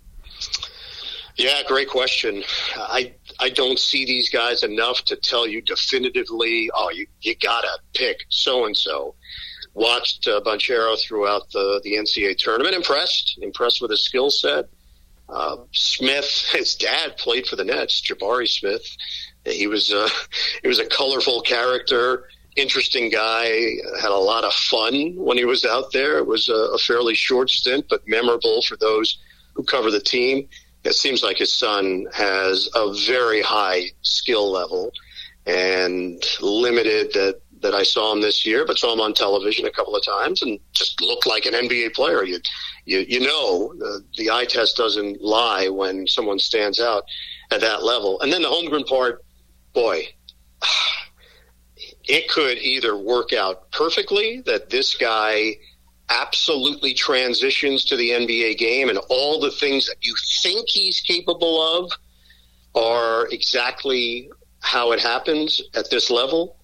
Yeah, 1.37 1.63
great 1.69 1.89
question. 1.89 2.43
I 2.77 3.15
I 3.39 3.51
don't 3.51 3.79
see 3.79 4.05
these 4.05 4.29
guys 4.31 4.65
enough 4.65 5.05
to 5.05 5.17
tell 5.17 5.47
you 5.47 5.63
definitively. 5.63 6.73
Oh, 6.75 6.91
you 6.91 7.07
you 7.21 7.37
gotta 7.37 7.71
pick 7.95 8.25
so 8.31 8.67
and 8.67 8.77
so. 8.77 9.15
Watched 9.75 10.27
uh, 10.27 10.41
Banchero 10.45 11.01
throughout 11.01 11.53
the 11.53 11.81
the 11.85 11.93
NCAA 11.93 12.37
tournament. 12.37 12.75
Impressed, 12.75 13.39
impressed 13.41 13.81
with 13.81 13.93
his 13.93 14.03
skill 14.03 14.31
set. 14.31 14.69
Uh, 15.29 15.59
Smith, 15.71 16.49
his 16.53 16.75
dad 16.75 17.17
played 17.17 17.47
for 17.47 17.55
the 17.55 17.65
Nets. 17.65 18.03
Jabari 18.03 18.49
Smith. 18.49 18.85
He 19.45 19.69
was 19.69 19.93
uh, 19.93 20.09
he 20.63 20.67
was 20.67 20.81
a 20.81 20.87
colorful 20.87 21.43
character 21.43 22.25
interesting 22.57 23.11
guy, 23.11 23.45
had 24.01 24.11
a 24.11 24.17
lot 24.17 24.45
of 24.45 24.53
fun 24.53 25.15
when 25.17 25.37
he 25.37 25.45
was 25.45 25.65
out 25.65 25.93
there. 25.93 26.19
It 26.19 26.27
was 26.27 26.49
a, 26.49 26.55
a 26.55 26.79
fairly 26.79 27.15
short 27.15 27.51
stint, 27.51 27.87
but 27.89 28.07
memorable 28.07 28.63
for 28.63 28.77
those 28.77 29.19
who 29.55 29.63
cover 29.65 29.91
the 29.91 30.01
team. 30.01 30.49
It 30.85 30.95
seems 30.95 31.23
like 31.23 31.39
his 31.39 31.53
son 31.53 32.07
has 32.13 32.69
a 32.75 32.93
very 33.07 33.43
high 33.43 33.91
skill 34.03 34.51
level 34.51 34.93
and 35.47 36.23
limited 36.41 37.13
that 37.15 37.41
that 37.61 37.75
I 37.75 37.83
saw 37.83 38.13
him 38.13 38.23
this 38.23 38.47
year, 38.47 38.65
but 38.65 38.79
saw 38.79 38.93
him 38.95 39.01
on 39.01 39.13
television 39.13 39.67
a 39.67 39.71
couple 39.71 39.95
of 39.95 40.03
times 40.03 40.41
and 40.41 40.59
just 40.73 40.99
looked 41.03 41.27
like 41.27 41.45
an 41.45 41.53
NBA 41.53 41.93
player. 41.93 42.25
You 42.25 42.39
you, 42.87 43.01
you 43.01 43.21
know 43.21 43.75
the, 43.79 44.03
the 44.17 44.31
eye 44.31 44.47
test 44.47 44.77
doesn't 44.77 45.21
lie 45.21 45.69
when 45.69 46.07
someone 46.07 46.39
stands 46.39 46.81
out 46.81 47.05
at 47.51 47.61
that 47.61 47.83
level. 47.83 48.21
And 48.21 48.33
then 48.33 48.43
the 48.43 48.49
Holmgren 48.49 48.87
part, 48.87 49.23
boy, 49.75 50.09
it 52.05 52.29
could 52.29 52.59
either 52.59 52.97
work 52.97 53.33
out 53.33 53.71
perfectly 53.73 54.43
that 54.47 54.71
this 54.71 54.95
guy 54.97 55.57
absolutely 56.11 56.93
transitions 56.93 57.85
to 57.85 57.97
the 57.97 58.11
NBA 58.11 58.59
game 58.59 58.89
and 58.89 58.99
all 59.09 59.41
the 59.41 59.51
things 59.51 59.87
that 59.87 59.97
you 60.01 60.15
think 60.43 60.69
he's 60.69 61.01
capable 61.01 61.63
of 61.63 61.93
are 62.75 63.29
exactly 63.29 64.31
how 64.61 64.93
it 64.93 65.01
happens 65.01 65.63
at 65.75 65.91
this 65.91 66.11
level. 66.11 66.57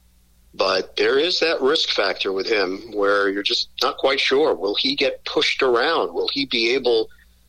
But 0.54 0.96
there 0.96 1.18
is 1.18 1.40
that 1.40 1.60
risk 1.60 1.90
factor 1.90 2.32
with 2.32 2.48
him 2.48 2.92
where 2.92 3.28
you're 3.28 3.42
just 3.42 3.68
not 3.82 3.98
quite 3.98 4.18
sure. 4.18 4.54
Will 4.54 4.74
he 4.74 4.96
get 4.96 5.24
pushed 5.24 5.62
around? 5.62 6.14
Will 6.14 6.28
he 6.32 6.46
be 6.46 6.74
able 6.74 7.08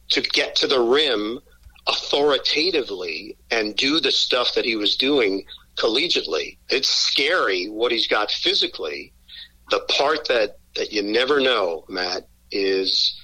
to 0.09 0.21
get 0.21 0.55
to 0.57 0.67
the 0.67 0.79
rim 0.79 1.39
authoritatively 1.87 3.37
and 3.49 3.75
do 3.75 3.99
the 3.99 4.11
stuff 4.11 4.53
that 4.55 4.65
he 4.65 4.75
was 4.75 4.97
doing 4.97 5.45
collegiately. 5.77 6.57
It's 6.69 6.89
scary 6.89 7.67
what 7.67 7.91
he's 7.91 8.07
got 8.07 8.31
physically. 8.31 9.13
The 9.69 9.79
part 9.81 10.27
that, 10.27 10.57
that 10.75 10.91
you 10.91 11.03
never 11.03 11.39
know, 11.39 11.85
Matt, 11.89 12.27
is 12.51 13.19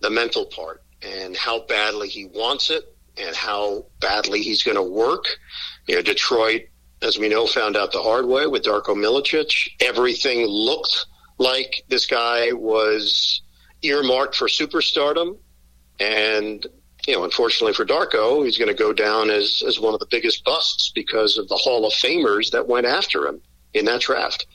the 0.00 0.10
mental 0.10 0.46
part 0.46 0.82
and 1.02 1.36
how 1.36 1.66
badly 1.66 2.08
he 2.08 2.26
wants 2.26 2.70
it 2.70 2.84
and 3.16 3.34
how 3.34 3.86
badly 4.00 4.42
he's 4.42 4.62
going 4.62 4.76
to 4.76 4.82
work. 4.82 5.24
You 5.86 5.96
know, 5.96 6.02
Detroit, 6.02 6.62
as 7.02 7.18
we 7.18 7.28
know, 7.28 7.46
found 7.46 7.76
out 7.76 7.92
the 7.92 8.02
hard 8.02 8.26
way 8.26 8.46
with 8.46 8.62
Darko 8.62 8.94
Milicic. 8.94 9.70
Everything 9.80 10.46
looked 10.46 11.06
like 11.38 11.82
this 11.88 12.06
guy 12.06 12.52
was 12.52 13.42
earmarked 13.82 14.36
for 14.36 14.46
superstardom. 14.46 15.38
And 15.98 16.66
you 17.06 17.14
know, 17.14 17.24
unfortunately 17.24 17.74
for 17.74 17.84
Darko, 17.84 18.44
he's 18.44 18.58
going 18.58 18.68
to 18.68 18.74
go 18.74 18.92
down 18.92 19.30
as, 19.30 19.62
as 19.66 19.80
one 19.80 19.94
of 19.94 20.00
the 20.00 20.06
biggest 20.06 20.44
busts 20.44 20.90
because 20.94 21.38
of 21.38 21.48
the 21.48 21.56
Hall 21.56 21.86
of 21.86 21.92
Famers 21.92 22.50
that 22.50 22.68
went 22.68 22.86
after 22.86 23.26
him 23.26 23.40
in 23.74 23.84
that 23.86 24.00
draft. 24.00 24.46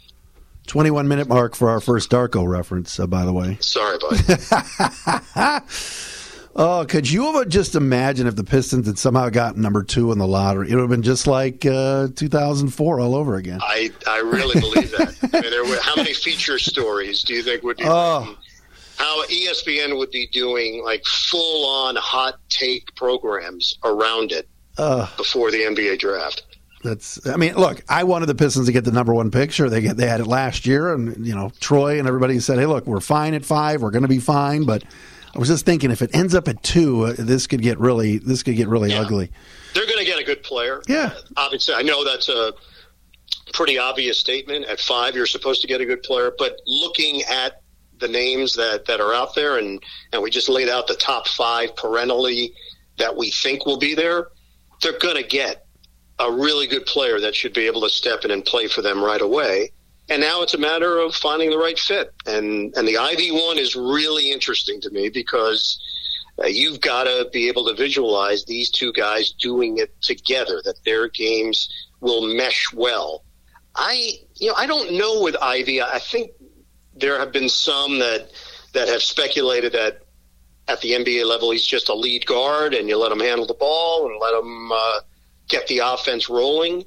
21 0.68 1.08
minute 1.08 1.28
mark 1.28 1.56
for 1.56 1.70
our 1.70 1.80
first 1.80 2.10
Darko 2.10 2.48
reference, 2.48 3.00
uh, 3.00 3.06
by 3.06 3.24
the 3.24 3.34
way. 3.34 3.58
Sorry, 3.60 3.98
bud. 4.00 5.62
oh, 6.56 6.86
could 6.90 7.10
you 7.10 7.32
have 7.34 7.50
just 7.50 7.76
imagine 7.76 8.26
if 8.26 8.36
the 8.36 8.44
Pistons 8.44 8.88
had 8.88 8.98
somehow 8.98 9.30
gotten 9.30 9.62
number 9.62 9.84
two 9.84 10.12
in 10.12 10.18
the 10.18 10.28
lottery? 10.28 10.72
It 10.72 10.76
would 10.76 10.82
have 10.82 10.90
been 10.90 11.04
just 11.04 11.28
like 11.28 11.66
uh, 11.66 12.08
2004 12.16 13.00
all 13.00 13.16
over 13.16 13.36
again. 13.36 13.60
I, 13.62 13.92
I 14.08 14.20
really 14.22 14.60
believe 14.60 14.90
that. 14.92 15.16
I 15.34 15.42
mean, 15.42 15.52
there 15.52 15.66
were, 15.66 15.80
how 15.82 15.96
many 15.96 16.14
feature 16.14 16.58
stories 16.58 17.22
do 17.24 17.36
you 17.36 17.44
think 17.44 17.62
would 17.62 17.78
be? 17.78 17.84
Oh 17.86 18.36
how 18.98 19.26
ESPN 19.26 19.98
would 19.98 20.12
be 20.12 20.28
doing 20.28 20.84
like 20.84 21.04
full 21.06 21.68
on 21.68 21.96
hot 21.96 22.40
take 22.50 22.94
programs 22.96 23.78
around 23.84 24.32
it 24.32 24.48
uh, 24.78 25.08
before 25.18 25.52
the 25.52 25.60
NBA 25.60 26.00
draft. 26.00 26.44
That's. 26.84 27.26
I 27.28 27.36
mean, 27.38 27.56
look. 27.56 27.84
I 27.90 28.04
wanted 28.04 28.28
the 28.28 28.36
Pistons 28.36 28.68
to 28.68 28.72
get 28.72 28.86
the 28.86 28.92
number 28.92 29.14
one 29.14 29.32
pick. 29.32 29.52
Sure, 29.52 29.70
they 29.70 29.82
get 29.82 29.98
they 29.98 30.08
had 30.08 30.22
it 30.22 30.28
last 30.28 30.66
year, 30.66 30.94
and 30.94 31.26
you 31.26 31.34
know 31.34 31.52
Troy 31.60 31.98
and 31.98 32.08
everybody 32.08 32.40
said, 32.40 32.60
"Hey, 32.60 32.68
look, 32.68 32.86
we're 32.86 33.00
fine 33.00 33.34
at 33.34 33.44
five. 33.44 33.82
We're 33.82 33.92
going 33.92 34.04
to 34.04 34.08
be 34.08 34.20
fine." 34.20 34.66
But 34.66 34.84
I 35.36 35.40
was 35.40 35.48
just 35.48 35.66
thinking, 35.66 35.90
if 35.90 36.02
it 36.02 36.16
ends 36.16 36.36
up 36.36 36.48
at 36.48 36.62
two, 36.62 37.06
uh, 37.06 37.16
this 37.18 37.48
could 37.48 37.62
get 37.62 37.80
really 37.80 38.20
this 38.20 38.44
could 38.44 38.56
get 38.56 38.68
really 38.68 38.92
yeah. 38.92 39.02
ugly. 39.02 39.32
They're 39.74 39.88
going 39.88 40.00
to 40.00 40.06
get 40.06 40.20
a 40.20 40.24
good 40.24 40.44
player. 40.44 40.82
Yeah, 40.88 41.14
uh, 41.16 41.22
obviously, 41.38 41.74
I 41.74 41.82
know 41.82 42.06
that's 42.06 42.30
a 42.30 42.54
pretty 43.52 43.80
obvious 43.80 44.20
statement. 44.20 44.66
At 44.66 44.80
five, 44.80 45.16
you're 45.16 45.26
supposed 45.26 45.62
to 45.62 45.68
get 45.68 45.82
a 45.82 45.86
good 45.86 46.04
player, 46.04 46.32
but 46.38 46.60
looking 46.68 47.24
at 47.24 47.62
the 48.00 48.08
names 48.08 48.56
that, 48.56 48.86
that 48.86 49.00
are 49.00 49.14
out 49.14 49.36
there, 49.36 49.58
and, 49.58 49.82
and 50.12 50.22
we 50.22 50.30
just 50.30 50.50
laid 50.50 50.70
out 50.70 50.88
the 50.88 50.96
top 50.96 51.28
five 51.28 51.76
perennially 51.76 52.54
that 52.98 53.16
we 53.16 53.32
think 53.32 53.66
will 53.66 53.78
be 53.78 53.96
there, 53.96 54.28
they're 54.82 55.00
going 55.00 55.16
to 55.16 55.24
get 55.28 55.66
a 56.20 56.32
really 56.32 56.68
good 56.68 56.86
player 56.86 57.20
that 57.20 57.36
should 57.36 57.54
be 57.54 57.68
able 57.68 57.82
to 57.82 57.90
step 57.90 58.24
in 58.24 58.32
and 58.32 58.46
play 58.46 58.68
for 58.68 58.82
them 58.82 59.04
right 59.04 59.22
away. 59.22 59.72
and 60.10 60.22
now 60.22 60.42
it's 60.42 60.54
a 60.54 60.58
matter 60.58 61.00
of 61.00 61.16
finding 61.16 61.50
the 61.50 61.58
right 61.58 61.80
fit. 61.80 62.14
And 62.26 62.74
and 62.78 62.88
the 62.88 62.98
Ivey 62.98 63.32
one 63.32 63.58
is 63.58 63.76
really 63.76 64.32
interesting 64.32 64.80
to 64.82 64.90
me 64.92 65.10
because 65.10 65.80
uh, 66.42 66.48
you've 66.48 66.82
got 66.82 67.06
to 67.06 67.30
be 67.32 67.48
able 67.48 67.66
to 67.66 67.74
visualize 67.74 68.46
these 68.46 68.70
two 68.70 68.92
guys 68.94 69.32
doing 69.32 69.78
it 69.78 70.00
together, 70.02 70.62
that 70.66 70.84
their 70.86 71.08
games 71.08 71.70
will 72.02 72.22
mesh 72.36 72.72
well. 72.74 73.24
I 73.76 74.20
you 74.36 74.50
know 74.50 74.56
I 74.56 74.68
don't 74.68 74.94
know 74.94 75.22
with 75.22 75.36
Ivey. 75.42 75.82
I 75.82 76.00
think 76.00 76.32
there 76.96 77.20
have 77.20 77.32
been 77.32 77.50
some 77.50 78.00
that 78.00 78.30
that 78.74 78.88
have 78.88 79.02
speculated 79.02 79.74
that 79.74 80.02
at 80.68 80.82
the 80.82 80.92
NBA 80.92 81.26
level 81.26 81.52
he's 81.52 81.66
just 81.66 81.90
a 81.90 81.94
lead 81.94 82.26
guard 82.26 82.74
and 82.74 82.90
you 82.90 82.98
let 82.98 83.12
him 83.12 83.20
handle 83.20 83.46
the 83.46 83.54
ball 83.54 84.08
and 84.08 84.20
let 84.20 84.34
him 84.34 84.72
uh, 84.72 85.00
get 85.48 85.68
the 85.68 85.80
offense 85.80 86.30
rolling. 86.30 86.84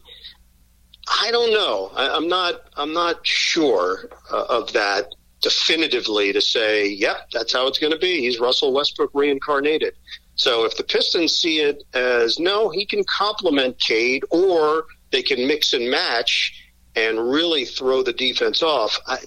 I 1.09 1.31
don't 1.31 1.53
know. 1.53 1.91
I, 1.95 2.17
am 2.17 2.29
not. 2.29 2.63
I'm 2.77 2.93
not 2.93 3.27
sure 3.27 4.11
uh, 4.31 4.45
of 4.49 4.73
that 4.75 5.07
definitively 5.41 6.33
to 6.33 6.41
say, 6.41 6.89
yep, 6.89 7.31
that's 7.33 7.53
how 7.53 7.67
it's 7.67 7.79
going 7.79 7.93
to 7.93 7.99
be. 7.99 8.21
He's 8.21 8.41
Russell 8.41 8.73
Westbrook 8.73 9.11
reincarnated. 9.15 9.95
So 10.35 10.65
if 10.65 10.77
the 10.77 10.85
Pistons 10.85 11.35
see 11.35 11.61
it 11.61 11.83
as 11.95 12.39
no, 12.39 12.69
he 12.69 12.85
can 12.85 13.05
complement 13.05 13.79
Cade, 13.81 14.25
or 14.31 14.85
they 15.11 15.23
can 15.23 15.47
mix 15.47 15.73
and 15.73 15.91
match 15.91 16.68
and 16.99 17.31
really 17.31 17.65
throw 17.65 18.03
the 18.03 18.13
defense 18.13 18.63
off. 18.63 18.99
I, 19.07 19.19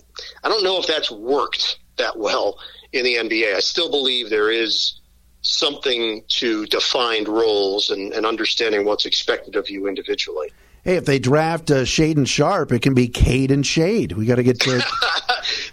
I 0.44 0.50
don't 0.50 0.64
know 0.64 0.78
if 0.80 0.88
that's 0.88 1.10
worked 1.10 1.80
that 1.98 2.18
well 2.18 2.60
in 2.92 3.04
the 3.06 3.16
NBA. 3.16 3.56
I 3.56 3.60
still 3.60 3.90
believe 3.90 4.30
there 4.30 4.52
is 4.52 5.00
something 5.42 6.24
to 6.28 6.66
defined 6.68 7.28
roles 7.28 7.90
and, 7.90 8.14
and 8.14 8.26
understanding 8.26 8.86
what's 8.86 9.06
expected 9.06 9.56
of 9.56 9.70
you 9.70 9.88
individually. 9.88 10.52
Hey, 10.84 10.96
if 10.96 11.06
they 11.06 11.20
draft 11.20 11.70
uh, 11.70 11.84
Shaedon 11.84 12.28
Sharpe, 12.28 12.72
it 12.72 12.82
can 12.82 12.96
be 12.96 13.08
Cade 13.08 13.52
and 13.52 13.66
Shade. 13.66 14.14
We 14.14 14.26
got 14.26 14.36
to 14.36 14.44
get 14.44 14.60
to. 14.62 14.72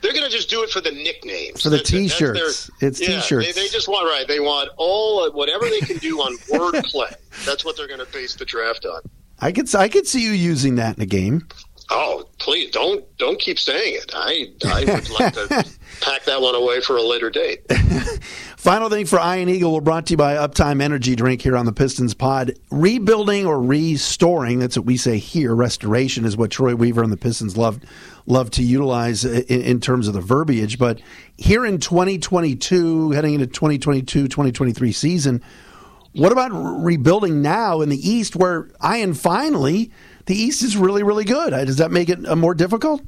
They're 0.03 0.13
going 0.13 0.25
to 0.25 0.31
just 0.31 0.51
do 0.51 0.63
it 0.63 0.71
for 0.71 0.81
the 0.81 0.91
nicknames, 0.91 1.63
for 1.63 1.71
the 1.71 1.79
T-shirts. 1.79 2.71
it's 2.81 3.01
yeah, 3.01 3.21
T-shirts. 3.21 3.47
They, 3.47 3.63
they, 3.63 3.69
just 3.69 3.89
want 3.89 4.07
right. 4.07 4.29
They 4.29 4.41
want 4.41 4.69
all 4.77 5.31
whatever 5.33 5.65
they 5.69 5.81
can 5.81 5.97
do 5.97 6.21
on 6.21 6.37
wordplay. 6.53 7.15
That's 7.47 7.65
what 7.65 7.77
they're 7.77 7.89
going 7.89 8.05
to 8.05 8.13
base 8.13 8.35
the 8.35 8.45
draft 8.45 8.85
on. 8.85 9.01
I 9.41 9.53
could 9.53 9.73
I 9.75 9.89
could 9.89 10.07
see 10.07 10.23
you 10.23 10.33
using 10.33 10.77
that 10.77 10.97
in 10.97 11.03
a 11.03 11.07
game. 11.07 11.47
Oh, 11.91 12.29
please 12.39 12.71
don't 12.71 13.05
don't 13.17 13.41
keep 13.41 13.59
saying 13.59 13.95
it. 13.95 14.13
I 14.15 14.49
I 14.67 14.85
would 14.85 15.11
like 15.11 15.35
to 15.35 15.49
pack 16.01 16.25
that 16.25 16.41
one 16.41 16.55
away 16.55 16.81
for 16.81 16.97
a 16.97 17.03
later 17.03 17.31
date. 17.31 17.63
Final 18.59 18.91
thing 18.91 19.07
for 19.07 19.19
Ian 19.19 19.49
Eagle, 19.49 19.73
we're 19.73 19.81
brought 19.81 20.07
to 20.07 20.13
you 20.13 20.17
by 20.19 20.35
Uptime 20.35 20.83
Energy 20.83 21.17
Drink 21.17 21.41
here 21.41 21.57
on 21.57 21.65
the 21.65 21.73
Pistons 21.73 22.13
Pod. 22.13 22.59
Rebuilding 22.71 23.47
or 23.47 23.63
restoring, 23.63 24.59
that's 24.59 24.77
what 24.77 24.85
we 24.85 24.99
say 24.99 25.17
here. 25.17 25.55
Restoration 25.55 26.27
is 26.27 26.37
what 26.37 26.51
Troy 26.51 26.75
Weaver 26.75 27.03
and 27.03 27.13
the 27.13 27.17
Pistons 27.17 27.57
love 27.57 27.81
love 28.27 28.51
to 28.51 28.63
utilize 28.63 29.25
in, 29.25 29.45
in 29.63 29.81
terms 29.81 30.09
of 30.09 30.15
the 30.15 30.21
verbiage. 30.21 30.79
But 30.79 31.01
here 31.39 31.65
in 31.65 31.79
2022, 31.79 33.13
heading 33.13 33.35
into 33.35 33.47
2022 33.47 34.29
2023 34.29 34.93
season, 34.93 35.43
what 36.13 36.33
about 36.33 36.51
rebuilding 36.51 37.41
now 37.41 37.81
in 37.81 37.89
the 37.89 38.09
East 38.09 38.37
where 38.37 38.69
Ian 38.85 39.15
finally 39.15 39.91
the 40.29 40.37
East 40.37 40.63
is 40.63 40.77
really, 40.77 41.03
really 41.03 41.25
good. 41.25 41.51
Does 41.51 41.79
that 41.79 41.91
make 41.91 42.11
it 42.11 42.25
uh, 42.29 42.37
more 42.37 42.55
difficult? 42.55 43.03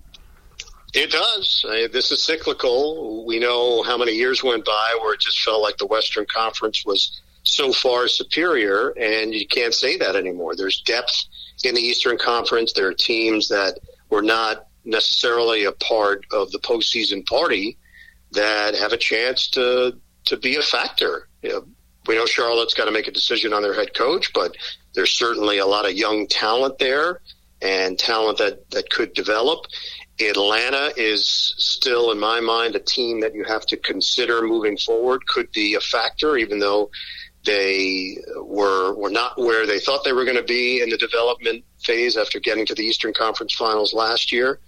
It 0.94 1.10
does. 1.10 1.64
This 1.92 2.10
is 2.10 2.22
cyclical. 2.22 3.24
We 3.24 3.38
know 3.38 3.82
how 3.82 3.96
many 3.96 4.12
years 4.12 4.42
went 4.42 4.64
by 4.64 4.98
where 5.00 5.14
it 5.14 5.20
just 5.20 5.40
felt 5.42 5.62
like 5.62 5.76
the 5.76 5.86
Western 5.86 6.26
Conference 6.26 6.84
was 6.84 7.20
so 7.44 7.72
far 7.72 8.08
superior, 8.08 8.90
and 8.98 9.32
you 9.32 9.46
can't 9.46 9.74
say 9.74 9.96
that 9.98 10.16
anymore. 10.16 10.56
There's 10.56 10.80
depth 10.80 11.26
in 11.62 11.74
the 11.74 11.80
Eastern 11.80 12.18
Conference. 12.18 12.72
There 12.72 12.88
are 12.88 12.94
teams 12.94 13.48
that 13.48 13.78
were 14.08 14.22
not 14.22 14.66
necessarily 14.84 15.64
a 15.64 15.72
part 15.72 16.24
of 16.32 16.50
the 16.52 16.58
postseason 16.58 17.24
party 17.26 17.78
that 18.32 18.74
have 18.74 18.92
a 18.92 18.96
chance 18.96 19.48
to 19.50 19.96
to 20.24 20.36
be 20.38 20.56
a 20.56 20.62
factor. 20.62 21.28
You 21.42 21.50
know, 21.50 21.66
we 22.06 22.16
know 22.16 22.26
Charlotte's 22.26 22.74
got 22.74 22.86
to 22.86 22.90
make 22.90 23.08
a 23.08 23.12
decision 23.12 23.52
on 23.52 23.62
their 23.62 23.74
head 23.74 23.94
coach, 23.94 24.32
but 24.32 24.56
there's 24.94 25.12
certainly 25.12 25.58
a 25.58 25.66
lot 25.66 25.84
of 25.84 25.92
young 25.92 26.26
talent 26.26 26.78
there 26.78 27.20
and 27.62 27.98
talent 27.98 28.38
that, 28.38 28.70
that 28.70 28.90
could 28.90 29.12
develop. 29.12 29.66
Atlanta 30.18 30.92
is 30.96 31.54
still, 31.56 32.10
in 32.10 32.18
my 32.18 32.40
mind, 32.40 32.74
a 32.74 32.80
team 32.80 33.20
that 33.20 33.34
you 33.34 33.44
have 33.44 33.64
to 33.66 33.76
consider 33.76 34.42
moving 34.42 34.76
forward. 34.76 35.26
Could 35.26 35.50
be 35.52 35.74
a 35.74 35.80
factor, 35.80 36.36
even 36.36 36.58
though 36.58 36.90
they 37.44 38.18
were 38.36 38.94
were 38.94 39.10
not 39.10 39.38
where 39.38 39.66
they 39.66 39.80
thought 39.80 40.04
they 40.04 40.12
were 40.12 40.24
going 40.24 40.36
to 40.36 40.42
be 40.42 40.82
in 40.82 40.90
the 40.90 40.98
development 40.98 41.64
phase 41.82 42.16
after 42.16 42.38
getting 42.38 42.66
to 42.66 42.74
the 42.74 42.82
Eastern 42.82 43.14
Conference 43.14 43.54
Finals 43.54 43.94
last 43.94 44.30
year. 44.30 44.60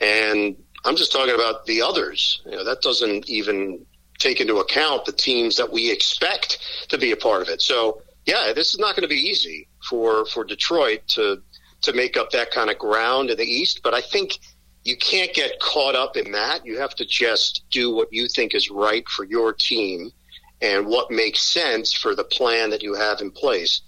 And 0.00 0.56
I'm 0.84 0.96
just 0.96 1.12
talking 1.12 1.34
about 1.34 1.66
the 1.66 1.82
others. 1.82 2.42
You 2.44 2.52
know, 2.52 2.64
that 2.64 2.82
doesn't 2.82 3.28
even 3.28 3.84
take 4.18 4.40
into 4.40 4.56
account 4.56 5.04
the 5.04 5.12
teams 5.12 5.56
that 5.56 5.70
we 5.70 5.90
expect 5.90 6.58
to 6.88 6.98
be 6.98 7.12
a 7.12 7.16
part 7.16 7.42
of 7.42 7.48
it. 7.48 7.62
So 7.62 8.02
yeah, 8.26 8.52
this 8.54 8.74
is 8.74 8.78
not 8.78 8.94
going 8.94 9.08
to 9.08 9.08
be 9.08 9.20
easy 9.20 9.68
for 9.88 10.26
for 10.26 10.44
Detroit 10.44 11.06
to 11.08 11.42
to 11.82 11.92
make 11.92 12.16
up 12.16 12.30
that 12.30 12.50
kind 12.50 12.70
of 12.70 12.78
ground 12.78 13.30
in 13.30 13.36
the 13.36 13.44
East. 13.44 13.80
But 13.82 13.94
I 13.94 14.00
think 14.00 14.38
you 14.84 14.96
can't 14.96 15.32
get 15.32 15.60
caught 15.60 15.94
up 15.94 16.16
in 16.16 16.32
that. 16.32 16.64
You 16.64 16.78
have 16.78 16.94
to 16.96 17.04
just 17.04 17.64
do 17.70 17.94
what 17.94 18.12
you 18.12 18.28
think 18.28 18.54
is 18.54 18.70
right 18.70 19.06
for 19.08 19.24
your 19.24 19.52
team 19.52 20.10
and 20.60 20.86
what 20.86 21.10
makes 21.10 21.40
sense 21.40 21.92
for 21.92 22.14
the 22.14 22.24
plan 22.24 22.70
that 22.70 22.82
you 22.82 22.94
have 22.94 23.20
in 23.20 23.30
place. 23.30 23.82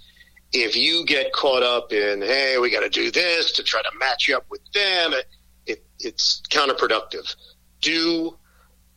If 0.52 0.76
you 0.76 1.04
get 1.06 1.32
caught 1.32 1.62
up 1.62 1.92
in, 1.92 2.22
hey, 2.22 2.58
we 2.58 2.70
got 2.70 2.80
to 2.80 2.88
do 2.88 3.10
this 3.10 3.52
to 3.52 3.62
try 3.62 3.82
to 3.82 3.98
match 3.98 4.30
up 4.30 4.44
with 4.50 4.60
them, 4.72 5.12
it, 5.12 5.26
it, 5.66 5.84
it's 5.98 6.42
counterproductive. 6.50 7.34
Do 7.80 8.36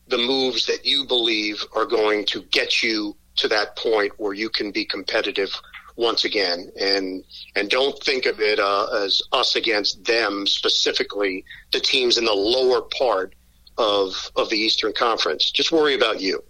the 0.08 0.18
moves 0.18 0.66
that 0.66 0.86
you 0.86 1.06
believe 1.06 1.64
are 1.76 1.86
going 1.86 2.26
to 2.26 2.44
get 2.44 2.84
you 2.84 3.16
to 3.38 3.48
that 3.48 3.76
point 3.76 4.14
where 4.18 4.34
you 4.34 4.50
can 4.50 4.72
be 4.72 4.86
competitive 4.86 5.50
once 5.96 6.26
again. 6.26 6.72
And 6.80 7.24
and 7.56 7.70
don't 7.70 7.98
think 8.04 8.26
of 8.26 8.40
it 8.40 8.60
uh, 8.60 8.88
as 9.04 9.22
us 9.32 9.56
against 9.56 10.04
them 10.06 10.48
specifically 10.48 11.46
the 11.72 11.80
teams 11.80 12.18
in 12.18 12.26
the 12.26 12.34
lower 12.34 12.82
part 12.82 13.34
of 13.78 14.32
of 14.36 14.50
the 14.50 14.58
Eastern 14.58 14.94
Conference. 14.94 15.52
Just 15.52 15.72
worry 15.72 15.96
about 15.96 16.22
you. 16.22 16.44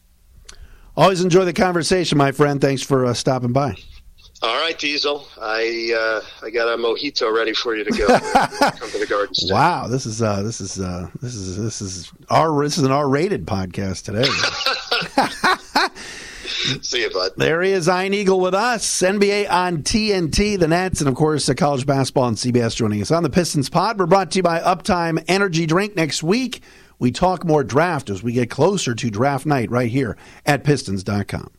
Always 0.95 1.21
enjoy 1.21 1.45
the 1.45 1.53
conversation 1.53 2.17
my 2.17 2.31
friend. 2.31 2.61
Thanks 2.61 2.83
for 2.83 3.05
uh, 3.05 3.13
stopping 3.13 3.51
by 3.51 3.75
all 4.43 4.55
right, 4.57 4.77
Diesel. 4.77 5.25
I 5.41 5.93
uh, 5.97 6.45
I 6.45 6.49
got 6.49 6.67
a 6.67 6.77
mojito 6.77 7.33
ready 7.33 7.53
for 7.53 7.75
you 7.75 7.85
to 7.85 7.91
go. 7.91 8.07
Come 8.19 8.89
to 8.91 8.99
the 8.99 9.07
garden. 9.09 9.33
State. 9.33 9.53
Wow, 9.53 9.87
this 9.87 10.05
is 10.05 10.21
uh, 10.21 10.43
this 10.43 10.59
is 10.59 10.79
uh, 10.79 11.09
this 11.21 11.33
is 11.33 11.57
this 11.57 11.81
is 11.81 12.11
R 12.29 12.63
this 12.63 12.77
is 12.77 12.83
an 12.83 12.91
R 12.91 13.07
rated 13.07 13.45
podcast 13.45 14.03
today. 14.03 14.27
See 16.81 17.01
you, 17.01 17.09
bud. 17.09 17.31
There 17.37 17.61
he 17.61 17.71
is, 17.71 17.87
Ian 17.87 18.13
Eagle 18.13 18.39
with 18.39 18.53
us. 18.53 18.85
NBA 19.01 19.49
on 19.49 19.77
TNT, 19.83 20.59
the 20.59 20.67
Nets, 20.67 20.99
and 20.99 21.07
of 21.07 21.15
course, 21.15 21.45
the 21.45 21.55
college 21.55 21.85
basketball 21.85 22.25
on 22.25 22.35
CBS 22.35 22.75
joining 22.75 23.01
us 23.01 23.11
on 23.11 23.23
the 23.23 23.29
Pistons 23.29 23.69
Pod. 23.69 23.97
We're 23.97 24.05
brought 24.05 24.31
to 24.31 24.39
you 24.39 24.43
by 24.43 24.59
Uptime 24.59 25.23
Energy 25.27 25.65
Drink. 25.65 25.95
Next 25.95 26.21
week, 26.21 26.61
we 26.99 27.11
talk 27.11 27.45
more 27.45 27.63
draft 27.63 28.09
as 28.09 28.21
we 28.23 28.33
get 28.33 28.49
closer 28.49 28.93
to 28.93 29.09
draft 29.09 29.45
night 29.45 29.71
right 29.71 29.89
here 29.89 30.17
at 30.45 30.63
Pistons.com. 30.63 31.49